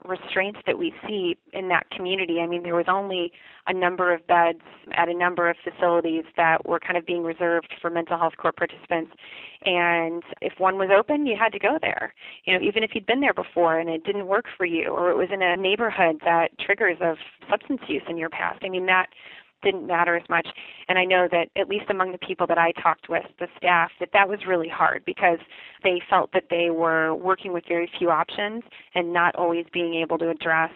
restraints 0.08 0.60
that 0.66 0.78
we 0.78 0.94
see 1.08 1.36
in 1.54 1.68
that 1.70 1.90
community. 1.90 2.40
I 2.40 2.48
mean, 2.48 2.64
there 2.64 2.76
was 2.76 2.86
only 2.88 3.32
a 3.68 3.74
number 3.74 4.14
of 4.14 4.26
beds 4.28 4.62
at 4.96 5.10
a 5.10 5.14
number 5.14 5.50
of 5.50 5.56
facilities 5.64 6.24
that 6.38 6.68
were 6.68 6.80
kind 6.80 6.98
of 6.98 7.06
being 7.06 7.24
reserved 7.24 7.74
for 7.82 7.90
mental 7.90 8.18
health 8.18 8.34
court 8.38 8.56
participants. 8.56 9.12
And 9.66 10.22
if 10.42 10.54
one 10.60 10.78
was 10.78 10.90
open, 10.96 11.26
you 11.26 11.36
had 11.40 11.52
to 11.54 11.60
go 11.60 11.80
there. 11.82 12.14
You 12.46 12.54
know, 12.54 12.64
even 12.64 12.84
if 12.84 12.92
you'd 12.94 13.08
been 13.08 13.22
there 13.22 13.34
before 13.34 13.80
and 13.80 13.90
it 13.90 14.04
didn't 14.04 14.28
work 14.28 14.46
for 14.56 14.66
you, 14.66 14.90
or 14.90 15.10
it 15.10 15.18
was 15.18 15.30
in 15.34 15.42
a 15.42 15.56
neighborhood 15.56 16.18
that 16.24 16.50
triggers 16.60 16.98
of 17.02 17.18
substance 17.50 17.82
use 17.88 18.04
in 18.08 18.18
your 18.18 18.30
past. 18.30 18.60
I 18.64 18.70
mean, 18.70 18.86
that 18.86 19.08
didn't 19.64 19.88
matter 19.88 20.16
as 20.16 20.28
much. 20.30 20.48
And 20.88 20.98
I 20.98 21.06
know 21.06 21.28
that 21.32 21.50
at 21.56 21.68
least 21.68 21.86
among 21.90 22.12
the 22.12 22.18
people 22.18 22.48
that 22.48 22.58
I 22.58 22.72
talked 22.74 23.10
with, 23.10 23.26
the 23.40 23.48
staff, 23.58 23.92
that 24.00 24.10
that 24.14 24.30
was 24.30 24.40
really 24.48 24.70
hard 24.70 25.04
because 25.06 25.40
they 25.84 26.02
felt 26.10 26.32
that 26.34 26.46
they 26.50 26.70
were 26.70 27.16
working 27.16 27.54
with 27.54 27.64
very 27.68 27.90
few 27.98 28.10
options 28.10 28.64
and 28.94 29.12
not 29.12 29.36
always 29.36 29.66
being 29.74 29.96
able 29.96 30.18
to 30.20 30.30
address 30.30 30.72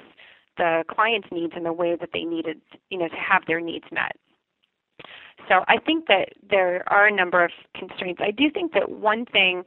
the 0.58 0.84
client's 0.89 1.28
needs 1.32 1.54
in 1.56 1.63
the 1.63 1.74
way 1.74 1.96
that 2.00 2.10
they 2.13 2.24
needed, 2.24 2.60
you 2.89 2.98
know, 2.98 3.08
to 3.08 3.15
have 3.15 3.44
their 3.48 3.62
needs 3.62 3.86
met. 3.92 4.15
So 5.48 5.63
I 5.68 5.78
think 5.78 6.08
that 6.08 6.30
there 6.48 6.84
are 6.88 7.08
a 7.08 7.15
number 7.15 7.44
of 7.44 7.52
constraints. 7.76 8.22
I 8.24 8.32
do 8.32 8.52
think 8.52 8.74
that 8.74 8.89
one 8.92 9.26
thing 9.26 9.63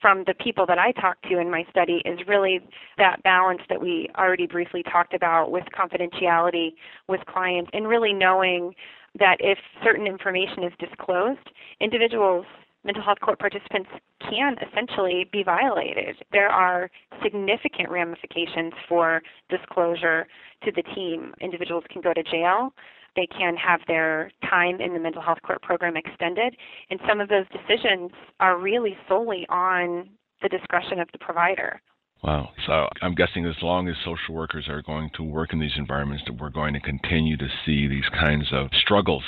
from 0.00 0.24
the 0.26 0.34
people 0.34 0.66
that 0.66 0.78
I 0.78 0.92
talked 0.92 1.24
to 1.28 1.38
in 1.38 1.50
my 1.50 1.64
study 1.70 2.02
is 2.04 2.18
really 2.26 2.60
that 2.96 3.22
balance 3.22 3.60
that 3.68 3.80
we 3.80 4.08
already 4.16 4.46
briefly 4.46 4.82
talked 4.82 5.14
about 5.14 5.50
with 5.50 5.64
confidentiality 5.76 6.72
with 7.08 7.20
clients 7.26 7.70
and 7.72 7.88
really 7.88 8.12
knowing 8.12 8.74
that 9.18 9.36
if 9.40 9.58
certain 9.82 10.06
information 10.06 10.64
is 10.64 10.72
disclosed, 10.78 11.50
individuals, 11.80 12.46
mental 12.84 13.02
health 13.02 13.18
court 13.20 13.38
participants 13.38 13.90
can 14.30 14.56
essentially 14.66 15.28
be 15.32 15.42
violated. 15.42 16.16
There 16.32 16.48
are 16.48 16.90
significant 17.22 17.90
ramifications 17.90 18.72
for 18.88 19.22
disclosure 19.50 20.26
to 20.64 20.72
the 20.72 20.82
team. 20.94 21.34
Individuals 21.40 21.84
can 21.90 22.02
go 22.02 22.12
to 22.12 22.22
jail 22.22 22.72
they 23.18 23.26
can 23.26 23.56
have 23.56 23.80
their 23.88 24.30
time 24.48 24.80
in 24.80 24.94
the 24.94 25.00
mental 25.00 25.20
health 25.20 25.38
court 25.44 25.60
program 25.60 25.96
extended. 25.96 26.56
And 26.88 27.00
some 27.08 27.20
of 27.20 27.28
those 27.28 27.46
decisions 27.48 28.12
are 28.38 28.56
really 28.56 28.96
solely 29.08 29.44
on 29.48 30.08
the 30.40 30.48
discretion 30.48 31.00
of 31.00 31.08
the 31.10 31.18
provider. 31.18 31.82
Wow. 32.22 32.50
So 32.66 32.88
I'm 33.02 33.14
guessing 33.14 33.44
as 33.44 33.56
long 33.60 33.88
as 33.88 33.96
social 34.04 34.34
workers 34.34 34.68
are 34.68 34.82
going 34.82 35.10
to 35.16 35.24
work 35.24 35.52
in 35.52 35.58
these 35.58 35.76
environments, 35.76 36.24
that 36.26 36.40
we're 36.40 36.50
going 36.50 36.74
to 36.74 36.80
continue 36.80 37.36
to 37.36 37.48
see 37.66 37.88
these 37.88 38.08
kinds 38.12 38.46
of 38.52 38.68
struggles 38.72 39.24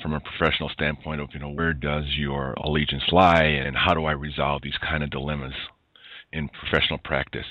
from 0.00 0.12
a 0.12 0.20
professional 0.20 0.68
standpoint 0.68 1.20
of, 1.20 1.30
you 1.32 1.40
know, 1.40 1.50
where 1.50 1.72
does 1.72 2.04
your 2.16 2.54
allegiance 2.64 3.04
lie 3.10 3.42
and 3.42 3.76
how 3.76 3.94
do 3.94 4.04
I 4.04 4.12
resolve 4.12 4.62
these 4.62 4.78
kind 4.78 5.02
of 5.02 5.10
dilemmas? 5.10 5.54
In 6.34 6.48
professional 6.48 6.98
practice. 6.98 7.46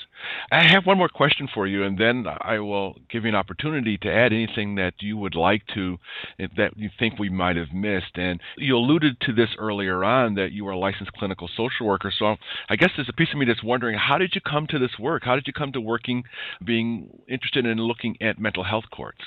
I 0.52 0.62
have 0.62 0.86
one 0.86 0.98
more 0.98 1.08
question 1.08 1.48
for 1.52 1.66
you, 1.66 1.82
and 1.82 1.98
then 1.98 2.26
I 2.40 2.58
will 2.58 2.96
give 3.10 3.24
you 3.24 3.30
an 3.30 3.34
opportunity 3.34 3.96
to 3.98 4.12
add 4.12 4.32
anything 4.32 4.74
that 4.76 4.94
you 5.00 5.16
would 5.16 5.34
like 5.34 5.62
to, 5.74 5.98
eh, 6.38 6.48
that 6.56 6.76
you 6.76 6.90
think 6.98 7.18
we 7.18 7.30
might 7.30 7.56
have 7.56 7.72
missed. 7.72 8.16
And 8.16 8.40
you 8.58 8.76
alluded 8.76 9.20
to 9.20 9.32
this 9.32 9.50
earlier 9.58 10.04
on 10.04 10.34
that 10.34 10.52
you 10.52 10.68
are 10.68 10.72
a 10.72 10.78
licensed 10.78 11.12
clinical 11.14 11.48
social 11.56 11.86
worker. 11.86 12.12
So 12.16 12.36
I 12.68 12.76
guess 12.76 12.90
there's 12.94 13.08
a 13.08 13.14
piece 13.14 13.32
of 13.32 13.38
me 13.38 13.46
that's 13.46 13.62
wondering 13.62 13.98
how 13.98 14.18
did 14.18 14.34
you 14.34 14.40
come 14.40 14.66
to 14.68 14.78
this 14.78 14.98
work? 14.98 15.24
How 15.24 15.34
did 15.34 15.46
you 15.46 15.52
come 15.52 15.72
to 15.72 15.80
working, 15.80 16.24
being 16.62 17.08
interested 17.26 17.64
in 17.64 17.78
looking 17.78 18.16
at 18.20 18.38
mental 18.38 18.64
health 18.64 18.84
courts? 18.92 19.24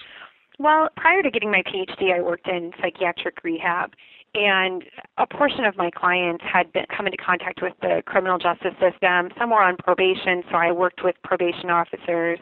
Well, 0.60 0.90
prior 0.96 1.22
to 1.22 1.30
getting 1.30 1.52
my 1.52 1.62
PhD, 1.62 2.14
I 2.14 2.22
worked 2.22 2.48
in 2.48 2.72
psychiatric 2.82 3.44
rehab 3.44 3.94
and 4.38 4.84
a 5.18 5.26
portion 5.26 5.66
of 5.66 5.76
my 5.76 5.90
clients 5.90 6.44
had 6.44 6.72
been 6.72 6.86
come 6.96 7.08
into 7.08 7.18
contact 7.18 7.62
with 7.62 7.74
the 7.82 8.04
criminal 8.06 8.38
justice 8.38 8.74
system. 8.80 9.30
Some 9.38 9.50
were 9.50 9.64
on 9.64 9.78
probation, 9.78 10.44
so 10.50 10.58
I 10.58 10.72
worked 10.72 11.04
with 11.04 11.16
probation 11.24 11.70
officers. 11.70 12.40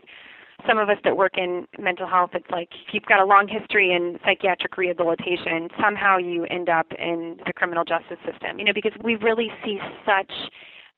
Some 0.68 0.78
of 0.78 0.90
us 0.90 0.98
that 1.04 1.16
work 1.16 1.38
in 1.38 1.68
mental 1.80 2.08
health, 2.08 2.32
it's 2.34 2.50
like 2.50 2.70
if 2.88 2.94
you've 2.94 3.06
got 3.06 3.20
a 3.20 3.26
long 3.26 3.48
history 3.48 3.94
in 3.94 4.18
psychiatric 4.26 4.78
rehabilitation, 4.78 5.70
somehow 5.82 6.18
you 6.18 6.46
end 6.46 6.70
up 6.70 6.88
in 6.98 7.38
the 7.46 7.54
criminal 7.54 7.84
justice 7.84 8.18
system. 8.30 8.60
You 8.60 8.66
know, 8.66 8.74
because 8.74 8.94
we 9.04 9.16
really 9.16 9.50
see 9.64 9.80
such 10.06 10.32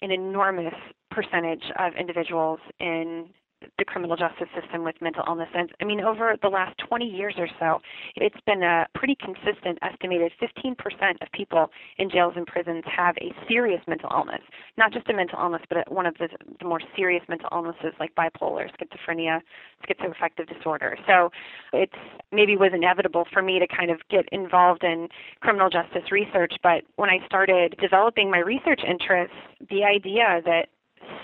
an 0.01 0.11
enormous 0.11 0.75
percentage 1.11 1.63
of 1.79 1.93
individuals 1.95 2.59
in 2.79 3.29
the 3.77 3.85
criminal 3.85 4.15
justice 4.15 4.47
system 4.59 4.83
with 4.83 4.95
mental 5.01 5.23
illness. 5.27 5.49
And 5.53 5.71
I 5.81 5.85
mean, 5.85 6.01
over 6.01 6.35
the 6.41 6.49
last 6.49 6.77
20 6.87 7.05
years 7.05 7.35
or 7.37 7.47
so, 7.59 7.79
it's 8.15 8.39
been 8.45 8.63
a 8.63 8.87
pretty 8.95 9.15
consistent 9.15 9.79
estimated 9.81 10.31
15% 10.41 10.75
of 11.21 11.31
people 11.33 11.69
in 11.97 12.09
jails 12.09 12.33
and 12.35 12.45
prisons 12.45 12.83
have 12.85 13.15
a 13.17 13.33
serious 13.47 13.81
mental 13.87 14.09
illness. 14.13 14.41
Not 14.77 14.93
just 14.93 15.09
a 15.09 15.13
mental 15.13 15.39
illness, 15.39 15.61
but 15.69 15.91
one 15.91 16.05
of 16.05 16.15
the, 16.17 16.29
the 16.59 16.65
more 16.65 16.81
serious 16.95 17.23
mental 17.27 17.49
illnesses 17.51 17.93
like 17.99 18.13
bipolar, 18.15 18.69
schizophrenia, 18.77 19.41
schizoaffective 19.87 20.53
disorder. 20.55 20.97
So 21.07 21.31
it 21.73 21.89
maybe 22.31 22.55
was 22.55 22.71
inevitable 22.73 23.25
for 23.31 23.41
me 23.41 23.59
to 23.59 23.67
kind 23.67 23.91
of 23.91 23.99
get 24.09 24.25
involved 24.31 24.83
in 24.83 25.07
criminal 25.41 25.69
justice 25.69 26.11
research. 26.11 26.53
But 26.63 26.83
when 26.95 27.09
I 27.09 27.25
started 27.25 27.75
developing 27.81 28.29
my 28.29 28.39
research 28.39 28.81
interests, 28.87 29.35
the 29.69 29.83
idea 29.83 30.41
that 30.45 30.67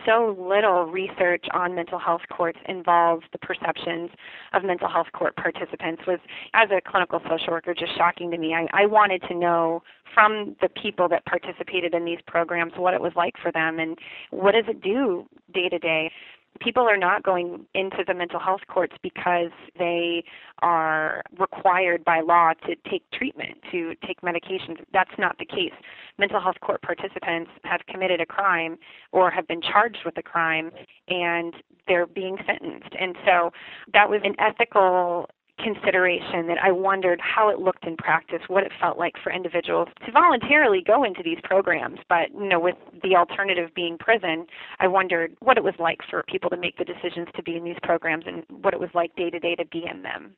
so 0.06 0.36
little 0.40 0.86
research 0.86 1.46
on 1.54 1.76
mental 1.76 2.00
health 2.00 2.22
courts 2.32 2.60
involves 2.68 3.24
the 3.32 3.38
perceptions 3.38 4.10
of 4.54 4.64
mental 4.64 4.90
health 4.90 5.08
court 5.14 5.36
participants 5.36 6.04
was, 6.08 6.20
as 6.54 6.70
a 6.72 6.82
clinical 6.82 7.20
social 7.30 7.54
worker, 7.54 7.74
just 7.74 7.96
shocking 7.98 8.32
to 8.32 8.38
me. 8.38 8.54
I, 8.54 8.68
I 8.84 8.86
wanted 8.86 9.22
to 9.30 9.36
know 9.36 9.84
from 10.14 10.56
the 10.62 10.70
people 10.70 11.10
that 11.10 11.26
participated 11.26 11.94
in 11.94 12.06
these 12.06 12.20
programs 12.28 12.74
what 12.76 12.94
it 12.94 13.02
was 13.02 13.14
like 13.16 13.34
for 13.42 13.52
them 13.52 13.80
and 13.80 13.98
what 14.32 14.54
does 14.54 14.66
it 14.68 14.82
do 14.82 15.28
day 15.54 15.70
to 15.70 15.80
day. 15.80 16.12
People 16.60 16.84
are 16.84 16.98
not 16.98 17.24
going 17.24 17.66
into 17.74 18.04
the 18.06 18.14
mental 18.14 18.40
health 18.40 18.62
courts 18.68 18.96
because 19.02 19.52
they 19.78 20.24
are 20.62 21.22
required 21.38 22.04
by 22.06 22.22
law 22.22 22.54
to 22.66 22.76
take 22.90 23.04
treatment, 23.12 23.58
to 23.72 23.96
take 24.06 24.22
medications. 24.22 24.78
That's 24.94 25.18
not 25.18 25.38
the 25.38 25.46
case. 25.46 25.74
Mental 26.18 26.40
health 26.40 26.58
court 26.62 26.82
participants 26.82 27.52
have 27.64 27.82
committed 27.88 28.22
a 28.22 28.26
crime 28.26 28.78
or 29.12 29.32
have 29.32 29.48
been 29.48 29.62
charged 29.62 30.00
with 30.06 30.18
a 30.18 30.24
crime 30.24 30.72
and 31.08 31.54
they're 31.88 32.08
being 32.08 32.38
sentenced. 32.46 32.96
And 33.00 33.16
so 33.26 33.52
that 33.94 34.10
was 34.10 34.22
an 34.24 34.36
ethical 34.40 35.30
consideration 35.60 36.48
that 36.48 36.58
I 36.62 36.72
wondered 36.72 37.20
how 37.22 37.50
it 37.50 37.60
looked 37.60 37.86
in 37.86 37.96
practice, 37.98 38.42
what 38.48 38.64
it 38.64 38.72
felt 38.80 38.98
like 38.98 39.14
for 39.24 39.32
individuals 39.32 39.88
to 40.06 40.12
voluntarily 40.12 40.82
go 40.86 41.04
into 41.04 41.22
these 41.24 41.40
programs. 41.44 42.00
But 42.10 42.32
you 42.34 42.48
know, 42.48 42.60
with 42.60 42.76
the 43.04 43.16
alternative 43.16 43.70
being 43.76 43.98
prison, 43.98 44.46
I 44.80 44.88
wondered 44.88 45.36
what 45.40 45.58
it 45.58 45.64
was 45.64 45.76
like 45.80 46.00
for 46.10 46.24
people 46.24 46.50
to 46.50 46.58
make 46.58 46.78
the 46.78 46.86
decisions 46.86 47.28
to 47.36 47.44
be 47.44 47.56
in 47.56 47.64
these 47.64 47.78
programs 47.84 48.26
and 48.28 48.44
what 48.62 48.74
it 48.74 48.80
was 48.80 48.90
like 48.94 49.16
day 49.16 49.30
to 49.30 49.40
day 49.40 49.56
to 49.56 49.66
be 49.66 49.86
in 49.90 50.02
them. 50.02 50.36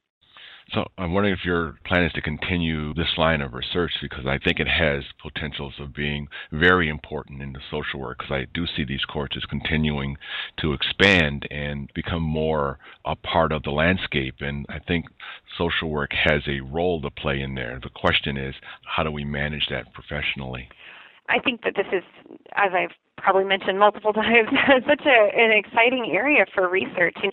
So 0.73 0.86
I'm 0.97 1.13
wondering 1.13 1.34
if 1.34 1.45
your 1.45 1.75
plan 1.86 2.04
is 2.04 2.13
to 2.13 2.21
continue 2.21 2.93
this 2.95 3.17
line 3.17 3.41
of 3.41 3.54
research 3.54 3.91
because 4.01 4.25
I 4.25 4.39
think 4.39 4.60
it 4.60 4.67
has 4.67 5.04
potentials 5.21 5.75
of 5.80 5.93
being 5.93 6.28
very 6.51 6.89
important 6.89 7.41
in 7.43 7.54
the 7.54 7.60
social 7.69 7.99
work 7.99 8.17
because 8.17 8.32
I 8.32 8.47
do 8.51 8.65
see 8.65 8.84
these 8.84 9.06
courts 9.06 9.38
as 9.38 9.45
continuing 9.45 10.17
to 10.62 10.73
expand 10.73 11.47
and 11.51 11.91
become 11.93 12.23
more 12.23 12.80
a 13.06 13.15
part 13.15 13.51
of 13.51 13.62
the 13.62 13.69
landscape. 13.69 14.36
And 14.39 14.65
I 14.67 14.80
think 14.80 15.06
social 15.56 15.89
work 15.89 16.12
has 16.13 16.41
a 16.47 16.62
role 16.62 16.99
to 17.01 17.12
play 17.12 17.41
in 17.41 17.54
there. 17.54 17.80
The 17.82 17.89
question 17.89 18.36
is, 18.36 18.56
how 18.86 19.04
do 19.04 19.12
we 19.12 19.23
manage 19.23 19.67
that 19.69 19.93
professionally? 19.93 20.67
I 21.29 21.39
think 21.39 21.63
that 21.63 21.75
this 21.75 21.88
is, 21.91 22.03
as 22.55 22.71
I've 22.73 22.95
probably 23.17 23.45
mentioned 23.45 23.79
multiple 23.79 24.13
times, 24.13 24.49
such 24.88 25.05
a, 25.05 25.29
an 25.35 25.51
exciting 25.51 26.11
area 26.11 26.45
for 26.53 26.69
research. 26.69 27.15
And 27.21 27.31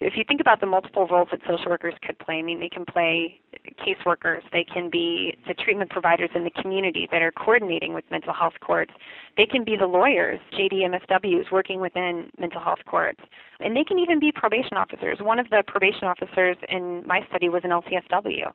if 0.00 0.14
you 0.16 0.24
think 0.26 0.40
about 0.40 0.60
the 0.60 0.66
multiple 0.66 1.06
roles 1.06 1.28
that 1.30 1.40
social 1.46 1.70
workers 1.70 1.94
could 2.06 2.18
play, 2.18 2.36
I 2.36 2.42
mean, 2.42 2.60
they 2.60 2.68
can 2.68 2.84
play 2.84 3.40
caseworkers, 3.86 4.40
they 4.52 4.64
can 4.64 4.90
be 4.90 5.36
the 5.46 5.54
treatment 5.54 5.90
providers 5.90 6.30
in 6.34 6.44
the 6.44 6.50
community 6.50 7.08
that 7.10 7.22
are 7.22 7.32
coordinating 7.32 7.94
with 7.94 8.04
mental 8.10 8.32
health 8.32 8.54
courts, 8.60 8.92
they 9.36 9.46
can 9.46 9.64
be 9.64 9.76
the 9.76 9.86
lawyers, 9.86 10.38
JDMSWs 10.58 11.50
working 11.50 11.80
within 11.80 12.30
mental 12.38 12.60
health 12.60 12.80
courts, 12.86 13.20
and 13.60 13.76
they 13.76 13.84
can 13.84 13.98
even 13.98 14.20
be 14.20 14.32
probation 14.32 14.76
officers. 14.76 15.18
One 15.20 15.38
of 15.38 15.48
the 15.50 15.62
probation 15.66 16.04
officers 16.04 16.56
in 16.68 17.02
my 17.06 17.20
study 17.28 17.48
was 17.48 17.62
an 17.64 17.70
LCSW, 17.70 18.52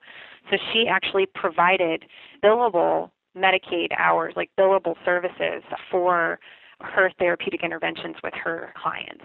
so 0.49 0.57
she 0.71 0.87
actually 0.87 1.25
provided 1.33 2.05
billable 2.43 3.09
Medicaid 3.37 3.89
hours, 3.97 4.33
like 4.35 4.49
billable 4.57 4.95
services 5.05 5.63
for 5.91 6.39
her 6.81 7.11
therapeutic 7.19 7.63
interventions 7.63 8.15
with 8.23 8.33
her 8.43 8.73
clients. 8.81 9.23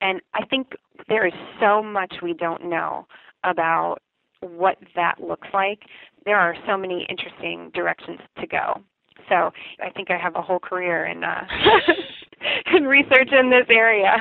And 0.00 0.20
I 0.34 0.44
think 0.46 0.72
there 1.08 1.26
is 1.26 1.32
so 1.60 1.82
much 1.82 2.14
we 2.22 2.34
don't 2.34 2.68
know 2.68 3.06
about 3.44 3.98
what 4.40 4.78
that 4.96 5.20
looks 5.20 5.48
like. 5.52 5.80
There 6.24 6.38
are 6.38 6.54
so 6.66 6.76
many 6.76 7.06
interesting 7.08 7.70
directions 7.74 8.20
to 8.40 8.46
go. 8.46 8.80
So 9.28 9.50
I 9.80 9.90
think 9.94 10.10
I 10.10 10.18
have 10.18 10.36
a 10.36 10.42
whole 10.42 10.58
career 10.58 11.06
in 11.06 11.24
uh, 11.24 11.44
in 12.74 12.84
research 12.84 13.30
in 13.32 13.50
this 13.50 13.66
area. 13.70 14.16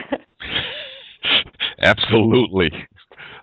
Absolutely. 1.80 2.72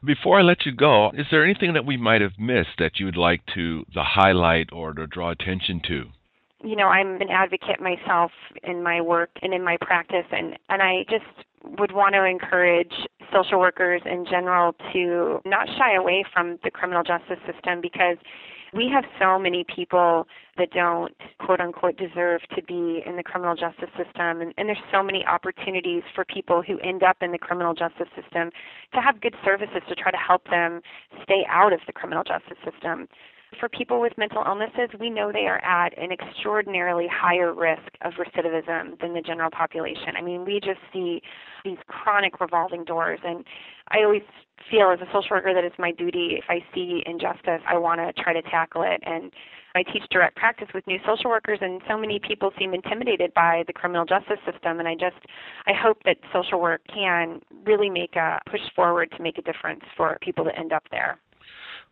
Before 0.04 0.38
I 0.38 0.42
let 0.42 0.64
you 0.64 0.72
go, 0.72 1.10
is 1.10 1.26
there 1.30 1.44
anything 1.44 1.74
that 1.74 1.84
we 1.84 1.96
might 1.96 2.22
have 2.22 2.38
missed 2.38 2.78
that 2.78 2.98
you 2.98 3.06
would 3.06 3.18
like 3.18 3.42
to, 3.54 3.84
to 3.92 4.02
highlight 4.02 4.72
or 4.72 4.94
to 4.94 5.06
draw 5.06 5.30
attention 5.30 5.80
to? 5.88 6.06
You 6.62 6.76
know, 6.76 6.88
I'm 6.88 7.20
an 7.20 7.28
advocate 7.30 7.80
myself 7.80 8.32
in 8.62 8.82
my 8.82 9.00
work 9.00 9.30
and 9.42 9.52
in 9.52 9.64
my 9.64 9.76
practice, 9.80 10.26
and, 10.30 10.58
and 10.68 10.82
I 10.82 11.04
just 11.10 11.24
would 11.78 11.92
want 11.92 12.14
to 12.14 12.24
encourage 12.24 12.92
social 13.32 13.60
workers 13.60 14.02
in 14.04 14.24
general 14.24 14.74
to 14.92 15.40
not 15.44 15.66
shy 15.78 15.94
away 15.94 16.24
from 16.32 16.58
the 16.64 16.70
criminal 16.70 17.02
justice 17.02 17.38
system 17.50 17.80
because 17.80 18.16
we 18.72 18.88
have 18.92 19.04
so 19.18 19.38
many 19.38 19.64
people 19.64 20.26
that 20.56 20.70
don't 20.72 21.14
quote 21.38 21.60
unquote 21.60 21.96
deserve 21.96 22.40
to 22.54 22.62
be 22.62 23.02
in 23.04 23.16
the 23.16 23.22
criminal 23.22 23.54
justice 23.54 23.90
system. 23.96 24.40
And, 24.40 24.54
and 24.56 24.68
there's 24.68 24.78
so 24.92 25.02
many 25.02 25.24
opportunities 25.26 26.02
for 26.14 26.24
people 26.24 26.62
who 26.62 26.78
end 26.80 27.02
up 27.02 27.16
in 27.20 27.32
the 27.32 27.38
criminal 27.38 27.74
justice 27.74 28.08
system 28.14 28.50
to 28.94 29.00
have 29.00 29.20
good 29.20 29.34
services 29.44 29.82
to 29.88 29.94
try 29.94 30.10
to 30.10 30.16
help 30.16 30.44
them 30.50 30.80
stay 31.22 31.44
out 31.48 31.72
of 31.72 31.80
the 31.86 31.92
criminal 31.92 32.24
justice 32.24 32.58
system 32.64 33.08
for 33.58 33.68
people 33.68 34.00
with 34.00 34.12
mental 34.16 34.42
illnesses, 34.46 34.90
we 35.00 35.10
know 35.10 35.32
they 35.32 35.46
are 35.46 35.62
at 35.64 35.96
an 35.98 36.12
extraordinarily 36.12 37.08
higher 37.10 37.52
risk 37.52 37.90
of 38.02 38.12
recidivism 38.14 39.00
than 39.00 39.12
the 39.14 39.20
general 39.20 39.50
population. 39.50 40.14
I 40.16 40.22
mean, 40.22 40.44
we 40.44 40.60
just 40.60 40.80
see 40.92 41.20
these 41.64 41.78
chronic 41.88 42.40
revolving 42.40 42.84
doors, 42.84 43.18
and 43.24 43.44
I 43.88 44.04
always 44.04 44.22
feel 44.70 44.90
as 44.90 45.00
a 45.00 45.06
social 45.06 45.36
worker 45.36 45.52
that 45.54 45.64
it's 45.64 45.78
my 45.78 45.90
duty 45.90 46.36
if 46.38 46.44
I 46.48 46.60
see 46.74 47.02
injustice, 47.06 47.60
I 47.68 47.76
want 47.78 48.00
to 48.00 48.22
try 48.22 48.32
to 48.32 48.42
tackle 48.42 48.82
it. 48.82 49.00
And 49.04 49.32
I 49.74 49.82
teach 49.82 50.02
direct 50.10 50.36
practice 50.36 50.68
with 50.74 50.86
new 50.86 50.98
social 51.06 51.30
workers, 51.30 51.58
and 51.60 51.80
so 51.88 51.96
many 51.96 52.18
people 52.18 52.52
seem 52.58 52.74
intimidated 52.74 53.32
by 53.34 53.64
the 53.66 53.72
criminal 53.72 54.04
justice 54.04 54.38
system. 54.50 54.78
And 54.78 54.88
I 54.88 54.94
just, 54.94 55.16
I 55.66 55.72
hope 55.72 55.98
that 56.04 56.16
social 56.32 56.60
work 56.60 56.82
can 56.92 57.40
really 57.64 57.90
make 57.90 58.16
a 58.16 58.38
push 58.50 58.60
forward 58.74 59.10
to 59.16 59.22
make 59.22 59.38
a 59.38 59.42
difference 59.42 59.82
for 59.96 60.18
people 60.20 60.44
that 60.44 60.58
end 60.58 60.72
up 60.72 60.84
there. 60.90 61.18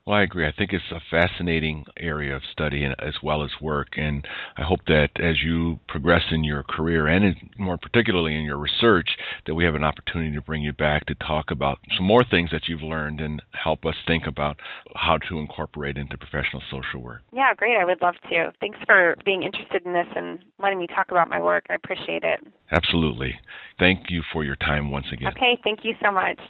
Well, 0.09 0.17
I 0.17 0.23
agree. 0.23 0.47
I 0.47 0.53
think 0.53 0.73
it's 0.73 0.91
a 0.91 1.03
fascinating 1.11 1.85
area 1.99 2.35
of 2.35 2.41
study 2.51 2.83
as 2.99 3.17
well 3.23 3.45
as 3.45 3.51
work, 3.61 3.89
and 3.99 4.27
I 4.57 4.63
hope 4.63 4.81
that 4.87 5.11
as 5.21 5.43
you 5.43 5.81
progress 5.87 6.23
in 6.31 6.45
your 6.45 6.63
career 6.63 7.09
and 7.09 7.27
in, 7.27 7.51
more 7.59 7.77
particularly 7.77 8.35
in 8.35 8.45
your 8.45 8.57
research, 8.57 9.11
that 9.45 9.55
we 9.55 9.67
have 9.67 9.75
an 9.75 9.85
opportunity 9.85 10.35
to 10.35 10.41
bring 10.41 10.63
you 10.63 10.73
back 10.73 11.05
to 11.07 11.15
talk 11.17 11.51
about 11.51 11.79
some 11.95 12.07
more 12.07 12.25
things 12.25 12.49
that 12.53 12.69
you've 12.69 12.81
learned 12.81 13.21
and 13.21 13.43
help 13.53 13.85
us 13.85 13.97
think 14.07 14.27
about 14.27 14.59
how 14.97 15.19
to 15.29 15.41
incorporate 15.41 15.99
into 15.99 16.17
professional 16.17 16.63
social 16.71 17.03
work. 17.03 17.21
Yeah, 17.31 17.53
great. 17.55 17.77
I 17.77 17.85
would 17.85 18.01
love 18.01 18.15
to. 18.31 18.51
Thanks 18.61 18.79
for 18.87 19.15
being 19.27 19.43
interested 19.43 19.85
in 19.85 19.93
this 19.93 20.09
and 20.17 20.39
letting 20.59 20.79
me 20.79 20.87
talk 20.87 21.11
about 21.11 21.29
my 21.29 21.39
work. 21.39 21.67
I 21.69 21.75
appreciate 21.75 22.25
it. 22.25 22.41
Absolutely. 22.73 23.39
Thank 23.79 24.09
you 24.09 24.23
for 24.33 24.43
your 24.43 24.57
time 24.57 24.91
once 24.91 25.09
again. 25.13 25.35
Okay, 25.37 25.59
thank 25.63 25.81
you 25.83 25.93
so 26.03 26.11
much. 26.11 26.41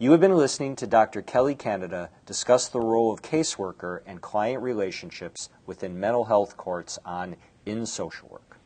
You 0.00 0.12
have 0.12 0.20
been 0.20 0.36
listening 0.36 0.76
to 0.76 0.86
Dr. 0.86 1.22
Kelli 1.22 1.58
Canada 1.58 2.10
discuss 2.24 2.68
the 2.68 2.78
role 2.78 3.12
of 3.12 3.20
caseworker 3.20 3.98
and 4.06 4.20
client 4.20 4.62
relationships 4.62 5.48
within 5.66 5.98
mental 5.98 6.26
health 6.26 6.56
courts 6.56 7.00
on 7.04 7.34
In 7.66 7.84
Social 7.84 8.28
Work. 8.28 8.60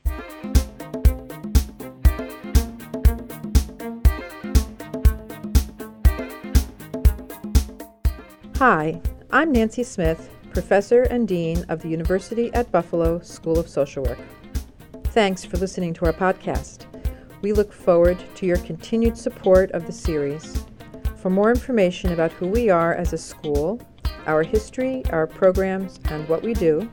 Hi, 8.58 9.00
I'm 9.30 9.52
Nancy 9.52 9.84
Smyth, 9.84 10.28
Professor 10.52 11.04
and 11.04 11.26
Dean 11.26 11.64
of 11.70 11.80
the 11.80 11.88
University 11.88 12.52
at 12.52 12.70
Buffalo 12.70 13.20
School 13.20 13.58
of 13.58 13.70
Social 13.70 14.02
Work. 14.04 14.18
Thanks 15.04 15.46
for 15.46 15.56
listening 15.56 15.94
to 15.94 16.04
our 16.04 16.12
podcast. 16.12 16.84
We 17.40 17.54
look 17.54 17.72
forward 17.72 18.22
to 18.34 18.44
your 18.44 18.58
continued 18.58 19.16
support 19.16 19.70
of 19.70 19.86
the 19.86 19.92
series 19.92 20.66
for 21.22 21.30
more 21.30 21.50
information 21.50 22.12
about 22.12 22.32
who 22.32 22.48
we 22.48 22.68
are 22.68 22.94
as 22.94 23.12
a 23.12 23.18
school, 23.18 23.80
our 24.26 24.42
history, 24.42 25.04
our 25.10 25.28
programs, 25.28 26.00
and 26.06 26.28
what 26.28 26.42
we 26.42 26.52
do, 26.52 26.90